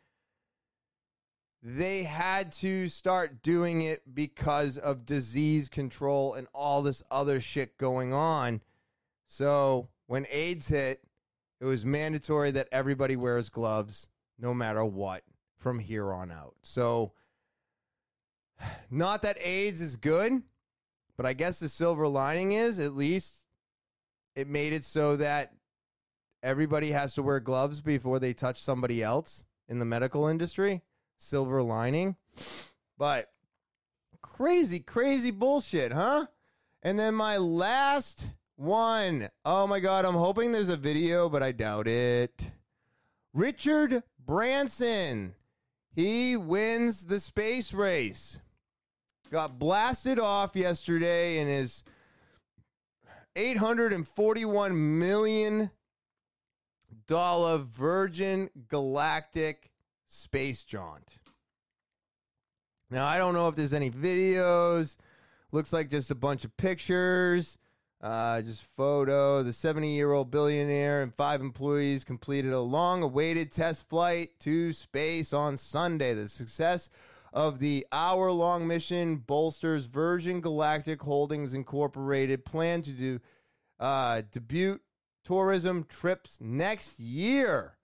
[1.63, 7.79] they had to start doing it because of disease control and all this other shit
[7.79, 8.63] going on.
[9.29, 11.05] So when AIDS hit,
[11.61, 14.09] it was mandatory that everybody wears gloves
[14.39, 15.23] no matter what
[15.57, 16.55] from here on out.
[16.63, 17.13] So,
[18.91, 20.43] not that AIDS is good,
[21.17, 23.45] but I guess the silver lining is at least
[24.35, 25.53] it made it so that
[26.43, 30.83] everybody has to wear gloves before they touch somebody else in the medical industry.
[31.19, 32.17] Silver lining.
[32.97, 33.31] But
[34.23, 36.27] crazy, crazy bullshit, huh?
[36.83, 39.29] And then my last one.
[39.45, 42.53] Oh my God, I'm hoping there's a video, but I doubt it.
[43.33, 45.35] Richard Branson.
[45.95, 48.39] He wins the space race.
[49.31, 51.85] Got blasted off yesterday in his
[53.37, 55.71] 841 million
[57.07, 59.71] dollar Virgin Galactic
[60.07, 61.19] space jaunt.
[62.91, 64.97] Now I don't know if there's any videos.
[65.53, 67.59] Looks like just a bunch of pictures.
[68.01, 69.43] Uh, just photo.
[69.43, 74.73] The 70 year old billionaire and five employees completed a long awaited test flight to
[74.73, 76.15] space on Sunday.
[76.15, 76.89] The success
[77.33, 83.21] of the hour long mission bolsters Virgin Galactic Holdings Incorporated plan to do
[83.79, 84.81] uh, debut
[85.25, 87.77] tourism trips next year.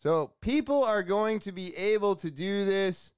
[0.00, 3.12] So people are going to be able to do this.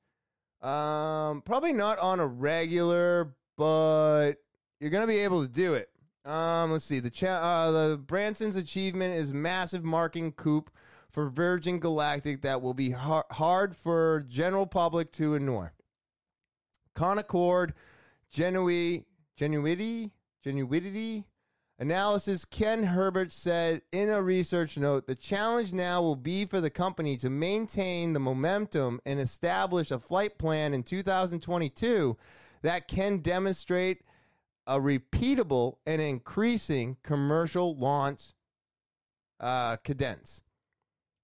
[0.62, 4.32] Um, probably not on a regular, but
[4.80, 5.90] you're going to be able to do it.
[6.24, 7.00] Um, let's see.
[7.00, 10.64] The cha- uh, the Branson's achievement is massive marking coup
[11.12, 15.72] for Virgin Galactic that will be har- hard for general public to ignore.
[16.96, 17.72] Canaccord,
[18.32, 19.04] Genuity,
[19.38, 20.10] Genuity,
[20.44, 21.24] Genuity
[21.80, 26.68] Analysis Ken Herbert said in a research note the challenge now will be for the
[26.68, 32.18] company to maintain the momentum and establish a flight plan in 2022
[32.60, 34.02] that can demonstrate
[34.66, 38.34] a repeatable and increasing commercial launch
[39.40, 40.42] uh, cadence.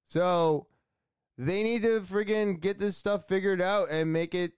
[0.07, 0.67] So
[1.37, 4.53] they need to friggin' get this stuff figured out and make it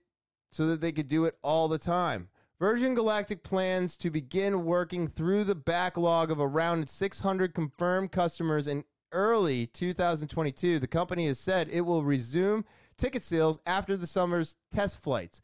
[0.51, 2.29] so that they could do it all the time.
[2.59, 8.83] Virgin Galactic plans to begin working through the backlog of around 600 confirmed customers in
[9.11, 10.79] early 2022.
[10.79, 12.65] The company has said it will resume
[12.97, 15.39] ticket sales after the summer's test flights,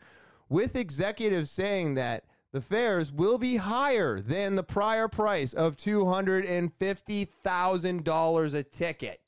[0.50, 8.54] with executives saying that the fares will be higher than the prior price of $250,000
[8.54, 9.22] a ticket.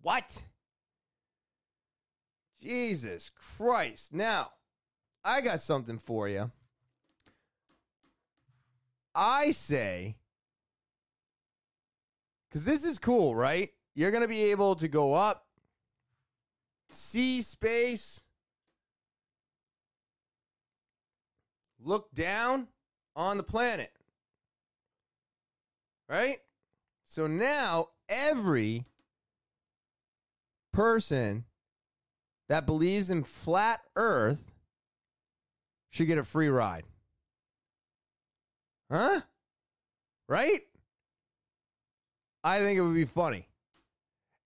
[0.00, 0.42] What?
[2.60, 4.12] Jesus Christ.
[4.12, 4.50] Now,
[5.24, 6.50] I got something for you.
[9.14, 10.16] I say,
[12.48, 13.70] because this is cool, right?
[13.94, 15.46] You're going to be able to go up,
[16.90, 18.24] see space,
[21.78, 22.68] look down
[23.14, 23.92] on the planet.
[26.08, 26.38] Right?
[27.06, 28.86] So now every
[30.72, 31.44] person
[32.48, 34.52] that believes in flat earth
[35.90, 36.84] should get a free ride.
[38.90, 39.20] Huh?
[40.28, 40.62] Right?
[42.44, 43.48] I think it would be funny.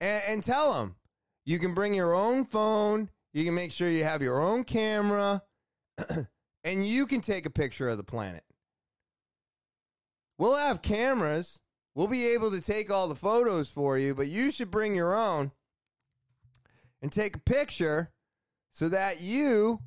[0.01, 0.97] And, and tell them
[1.45, 5.43] you can bring your own phone, you can make sure you have your own camera,
[6.65, 8.45] and you can take a picture of the planet.
[10.39, 11.61] We'll have cameras.
[11.95, 15.17] We'll be able to take all the photos for you, but you should bring your
[15.17, 15.53] own
[17.03, 18.11] and take a picture
[18.73, 19.81] so that you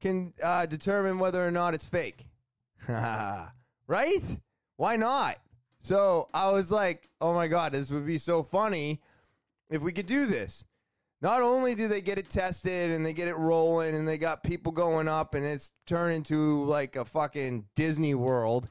[0.00, 2.28] can uh, determine whether or not it's fake.
[2.88, 4.36] right?
[4.76, 5.38] Why not?
[5.80, 9.00] So I was like, oh my God, this would be so funny
[9.70, 10.64] if we could do this.
[11.20, 14.44] Not only do they get it tested and they get it rolling and they got
[14.44, 18.68] people going up and it's turned into like a fucking Disney World,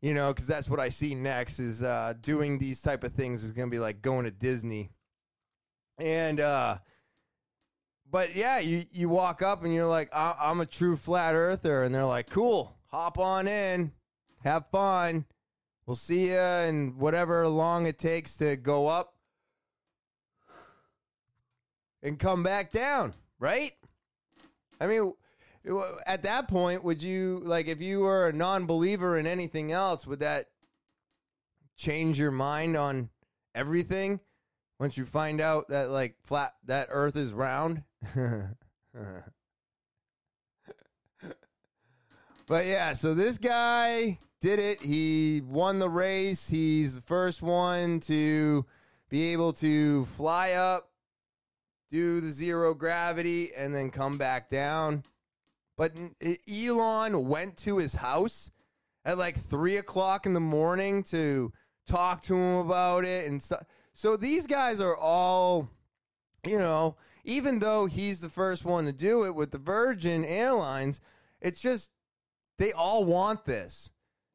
[0.00, 3.44] you know, because that's what I see next is uh, doing these type of things
[3.44, 4.90] is going to be like going to Disney.
[5.98, 6.78] And, uh,
[8.10, 11.82] but yeah, you, you walk up and you're like, I'm a true flat earther.
[11.82, 13.92] And they're like, cool, hop on in,
[14.42, 15.24] have fun.
[15.86, 19.14] We'll see you in whatever long it takes to go up
[22.02, 23.72] and come back down, right?
[24.80, 25.12] I mean,
[26.06, 30.20] at that point, would you like if you were a non-believer in anything else, would
[30.20, 30.48] that
[31.76, 33.10] change your mind on
[33.54, 34.20] everything
[34.78, 37.82] once you find out that like flat that earth is round?
[42.46, 44.82] but yeah, so this guy did it.
[44.82, 46.48] He won the race.
[46.48, 48.66] He's the first one to
[49.08, 50.90] be able to fly up
[51.94, 55.04] do the zero gravity, and then come back down.
[55.76, 55.92] But
[56.52, 58.50] Elon went to his house
[59.04, 61.52] at like three o'clock in the morning to
[61.86, 63.28] talk to him about it.
[63.28, 63.62] And so,
[63.94, 65.70] so these guys are all,
[66.44, 71.00] you know, even though he's the first one to do it with the Virgin Airlines,
[71.40, 71.90] it's just
[72.58, 73.92] they all want this.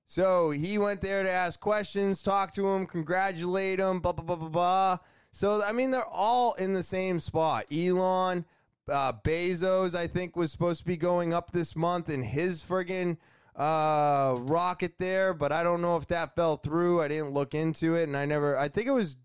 [0.08, 4.36] So he went there to ask questions, talk to him, congratulate him, blah, blah, blah,
[4.38, 4.98] blah, blah.
[5.32, 7.66] So I mean, they're all in the same spot.
[7.72, 8.46] Elon,
[8.90, 13.18] uh, Bezos, I think was supposed to be going up this month in his friggin'
[13.56, 17.02] uh, rocket there, but I don't know if that fell through.
[17.02, 18.58] I didn't look into it, and I never.
[18.58, 19.18] I think it was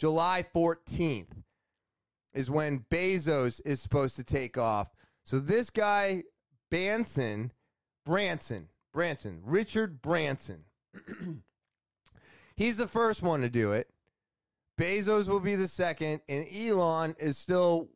[0.00, 1.42] July 14th
[2.32, 4.90] is when Bezos is supposed to take off.
[5.24, 6.22] So this guy,
[6.70, 7.52] Branson,
[8.06, 10.64] Branson, Branson, Richard Branson.
[12.56, 13.88] he's the first one to do it.
[14.80, 17.90] Bezos will be the second, and Elon is still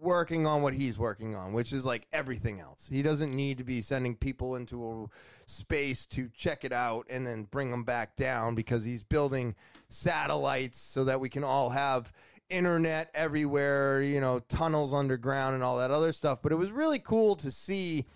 [0.00, 2.88] working on what he's working on, which is like everything else.
[2.90, 5.06] He doesn't need to be sending people into a
[5.46, 9.54] space to check it out and then bring them back down because he's building
[9.92, 12.12] satellites so that we can all have
[12.48, 16.42] internet everywhere, you know, tunnels underground and all that other stuff.
[16.42, 18.06] But it was really cool to see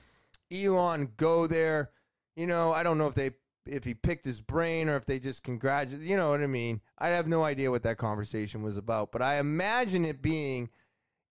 [0.52, 1.90] Elon go there.
[2.36, 3.30] You know, I don't know if they
[3.66, 6.02] if he picked his brain or if they just congratulate.
[6.02, 6.80] You know what I mean?
[6.98, 10.68] I have no idea what that conversation was about, but I imagine it being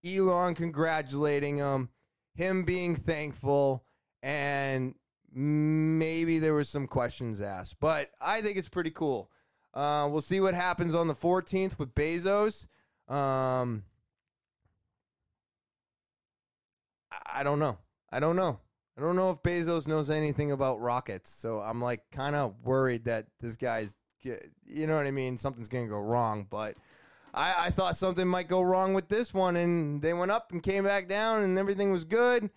[0.05, 1.89] Elon congratulating him,
[2.35, 3.85] him being thankful,
[4.21, 4.95] and
[5.31, 7.79] maybe there was some questions asked.
[7.79, 9.29] But I think it's pretty cool.
[9.73, 12.67] Uh, we'll see what happens on the 14th with Bezos.
[13.07, 13.83] Um,
[17.25, 17.77] I don't know.
[18.11, 18.59] I don't know.
[18.97, 23.05] I don't know if Bezos knows anything about rockets, so I'm like kind of worried
[23.05, 25.37] that this guy's, you know what I mean?
[25.37, 26.45] Something's gonna go wrong.
[26.47, 26.75] But
[27.33, 30.61] I, I thought something might go wrong with this one, and they went up and
[30.61, 32.51] came back down, and everything was good.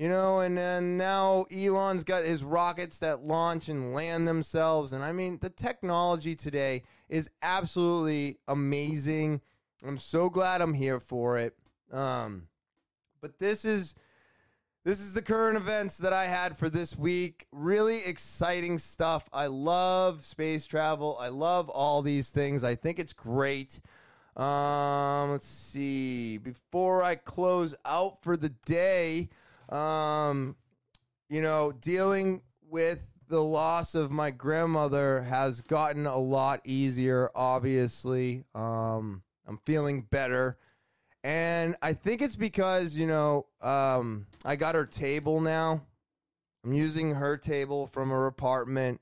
[0.00, 4.94] You know, and then now Elon's got his rockets that launch and land themselves.
[4.94, 9.42] And I mean, the technology today is absolutely amazing.
[9.86, 11.54] I'm so glad I'm here for it.
[11.92, 12.44] Um,
[13.20, 13.94] but this is
[14.86, 17.46] this is the current events that I had for this week.
[17.52, 19.28] Really exciting stuff.
[19.34, 21.18] I love space travel.
[21.20, 22.64] I love all these things.
[22.64, 23.80] I think it's great.
[24.34, 26.38] Um, let's see.
[26.38, 29.28] Before I close out for the day,
[29.70, 30.56] um,
[31.28, 38.44] you know, dealing with the loss of my grandmother has gotten a lot easier, obviously.
[38.54, 40.58] Um, I'm feeling better.
[41.22, 45.82] And I think it's because, you know, um, I got her table now.
[46.64, 49.00] I'm using her table from her apartment.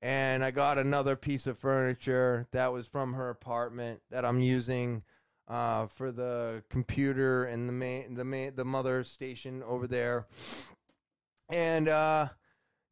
[0.00, 5.02] And I got another piece of furniture that was from her apartment that I'm using
[5.48, 10.26] uh, for the computer and the main, the main, the mother station over there.
[11.50, 12.28] And uh,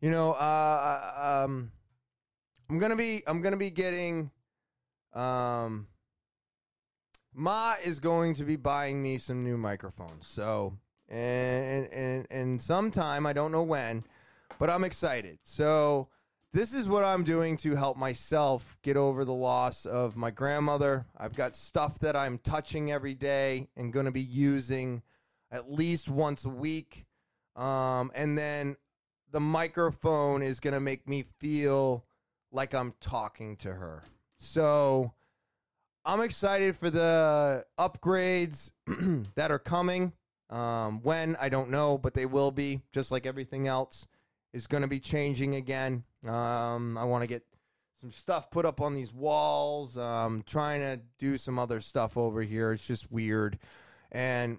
[0.01, 1.73] you know, uh, um,
[2.69, 4.31] I'm gonna be, I'm gonna be getting,
[5.15, 5.87] um,
[7.35, 10.27] Ma is going to be buying me some new microphones.
[10.27, 14.05] So, and and and sometime I don't know when,
[14.59, 15.39] but I'm excited.
[15.43, 16.09] So,
[16.53, 21.07] this is what I'm doing to help myself get over the loss of my grandmother.
[21.16, 25.03] I've got stuff that I'm touching every day and going to be using
[25.51, 27.07] at least once a week.
[27.57, 28.77] Um, and then
[29.31, 32.05] the microphone is going to make me feel
[32.51, 34.05] like I'm talking to her.
[34.39, 35.12] So,
[36.05, 38.73] I'm excited for the upgrades
[39.37, 40.12] that are coming.
[40.51, 42.83] Um, when I don't know, but they will be.
[42.93, 44.07] Just like everything else
[44.53, 46.05] is going to be changing again.
[46.27, 47.44] Um, I want to get
[48.01, 49.97] some stuff put up on these walls.
[49.97, 52.73] Um, trying to do some other stuff over here.
[52.73, 53.59] It's just weird,
[54.11, 54.59] and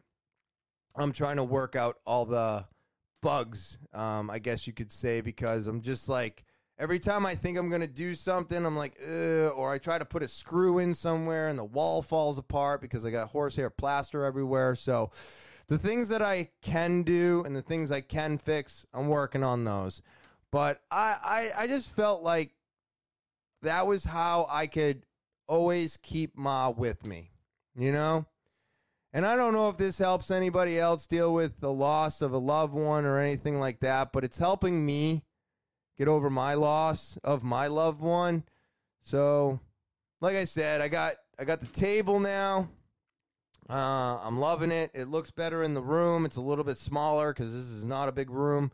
[0.96, 2.66] I'm trying to work out all the
[3.22, 3.80] bugs.
[3.94, 6.44] Um, I guess you could say because I'm just like
[6.80, 8.98] Every time I think I'm to do something, I'm like,
[9.56, 13.06] or I try to put a screw in somewhere and the wall falls apart because
[13.06, 14.76] I got horsehair plaster everywhere.
[14.76, 15.12] So
[15.68, 19.66] the things that I can do and the things I can fix, I'm working on
[19.66, 20.02] those.
[20.54, 21.18] But I,
[21.58, 22.52] I, I just felt like
[23.64, 25.02] that was how I could
[25.48, 27.32] always keep Ma with me,
[27.76, 28.28] you know?
[29.12, 32.38] And I don't know if this helps anybody else deal with the loss of a
[32.38, 35.24] loved one or anything like that, but it's helping me
[35.98, 38.44] get over my loss of my loved one.
[39.02, 39.60] So,
[40.22, 42.70] like I said, I got I got the table now.
[43.68, 44.92] Uh, I'm loving it.
[44.94, 46.26] It looks better in the room.
[46.26, 48.72] It's a little bit smaller because this is not a big room,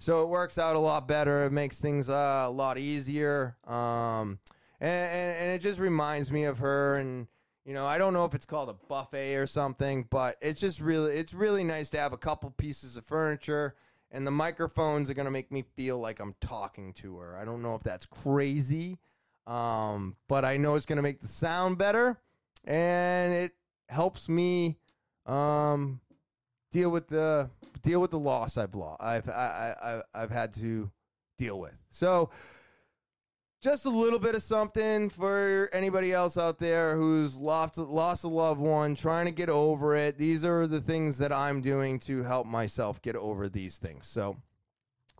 [0.00, 1.44] so it works out a lot better.
[1.44, 3.56] It makes things uh, a lot easier.
[3.64, 4.40] Um,
[4.80, 6.96] and, and, and it just reminds me of her.
[6.96, 7.28] And
[7.64, 10.80] you know, I don't know if it's called a buffet or something, but it's just
[10.80, 13.76] really it's really nice to have a couple pieces of furniture
[14.10, 17.36] and the microphones are going to make me feel like I'm talking to her.
[17.36, 18.98] I don't know if that's crazy,
[19.46, 22.20] um, but I know it's going to make the sound better,
[22.64, 23.52] and it
[23.88, 24.78] helps me
[25.26, 26.00] um,
[26.70, 27.50] deal with the
[27.82, 29.02] deal with the loss I've lost.
[29.02, 30.90] I've I, I, I've had to
[31.38, 31.78] deal with.
[31.90, 32.30] So
[33.62, 38.28] just a little bit of something for anybody else out there who's lost lost a
[38.28, 40.16] loved one, trying to get over it.
[40.16, 44.06] These are the things that I'm doing to help myself get over these things.
[44.06, 44.36] So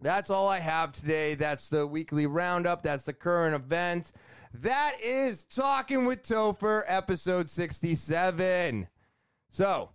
[0.01, 1.35] that's all I have today.
[1.35, 2.83] That's the weekly roundup.
[2.83, 4.13] That's the current event.
[4.55, 8.89] That is Talking with Topher, episode 67.
[9.51, 9.91] So,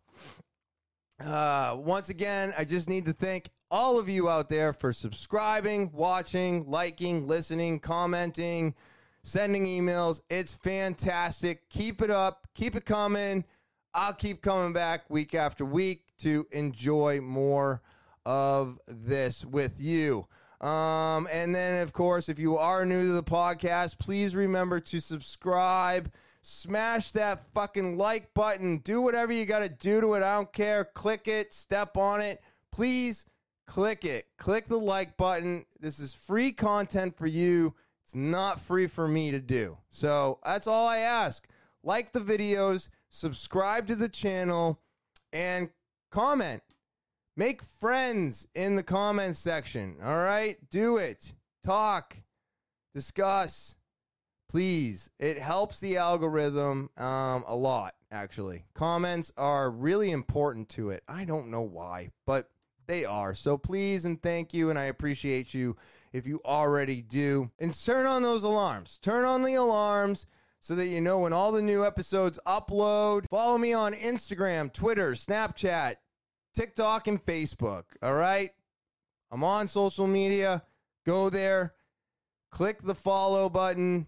[1.23, 5.91] uh, once again, I just need to thank all of you out there for subscribing,
[5.93, 8.75] watching, liking, listening, commenting,
[9.23, 10.21] sending emails.
[10.29, 11.69] It's fantastic.
[11.69, 12.47] Keep it up.
[12.53, 13.45] Keep it coming.
[13.93, 17.81] I'll keep coming back week after week to enjoy more
[18.25, 20.27] of this with you.
[20.59, 24.99] Um, and then, of course, if you are new to the podcast, please remember to
[24.99, 26.11] subscribe.
[26.47, 28.77] Smash that fucking like button.
[28.77, 30.21] Do whatever you got to do to it.
[30.21, 30.85] I don't care.
[30.85, 32.39] Click it, step on it.
[32.71, 33.25] Please
[33.65, 34.27] click it.
[34.37, 35.65] Click the like button.
[35.79, 37.73] This is free content for you.
[38.03, 39.79] It's not free for me to do.
[39.89, 41.47] So that's all I ask.
[41.83, 44.79] Like the videos, subscribe to the channel,
[45.33, 45.71] and
[46.11, 46.61] comment.
[47.35, 49.95] Make friends in the comment section.
[50.03, 50.57] All right?
[50.69, 51.33] Do it.
[51.63, 52.17] Talk.
[52.93, 53.77] Discuss.
[54.55, 55.09] Please.
[55.19, 58.63] It helps the algorithm um, a lot, actually.
[58.73, 61.03] Comments are really important to it.
[61.09, 62.49] I don't know why, but
[62.87, 63.33] they are.
[63.33, 65.75] So please and thank you, and I appreciate you
[66.13, 67.51] if you already do.
[67.59, 68.97] And turn on those alarms.
[69.01, 70.25] Turn on the alarms
[70.61, 73.25] so that you know when all the new episodes upload.
[73.29, 75.95] Follow me on Instagram, Twitter, Snapchat,
[76.53, 77.83] TikTok and Facebook.
[78.01, 78.51] All right.
[79.29, 80.63] I'm on social media.
[81.05, 81.73] Go there,
[82.51, 84.07] click the follow button,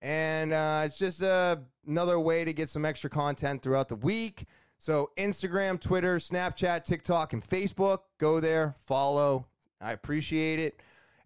[0.00, 1.56] and uh, it's just uh,
[1.86, 4.46] another way to get some extra content throughout the week.
[4.78, 8.00] So, Instagram, Twitter, Snapchat, TikTok, and Facebook.
[8.18, 9.46] Go there, follow.
[9.80, 10.80] I appreciate it.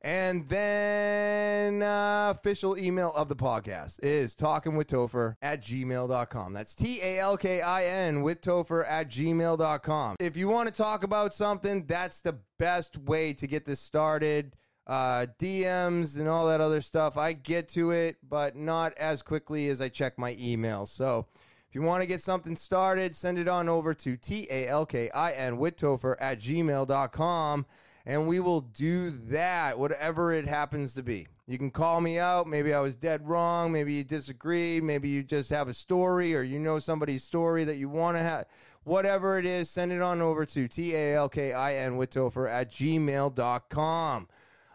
[0.05, 6.53] And then uh, official email of the podcast is talking with Topher at gmail.com.
[6.53, 10.17] That's T A L K I N with Topher at gmail.com.
[10.19, 14.57] If you want to talk about something, that's the best way to get this started.
[14.93, 19.71] Uh, DMs and all that other stuff, I get to it, but not as quickly
[19.71, 20.85] as I check my email.
[20.85, 21.29] So
[21.67, 24.85] if you want to get something started, send it on over to T A L
[24.85, 27.65] K I N with Topher at gmail.com
[28.05, 31.27] and we will do that, whatever it happens to be.
[31.47, 32.47] You can call me out.
[32.47, 33.73] Maybe I was dead wrong.
[33.73, 34.79] Maybe you disagree.
[34.83, 38.23] Maybe you just have a story or you know somebody's story that you want to
[38.23, 38.45] have.
[38.85, 42.11] Whatever it is, send it on over to T A L K I N with
[42.11, 44.29] Topher at gmail.com.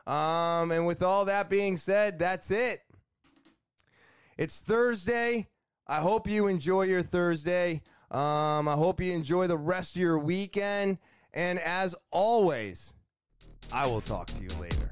[0.07, 2.81] Um, and with all that being said, that's it.
[4.37, 5.47] It's Thursday.
[5.85, 7.81] I hope you enjoy your Thursday.
[8.09, 10.97] Um, I hope you enjoy the rest of your weekend.
[11.33, 12.93] And as always,
[13.71, 14.86] I will talk to you later.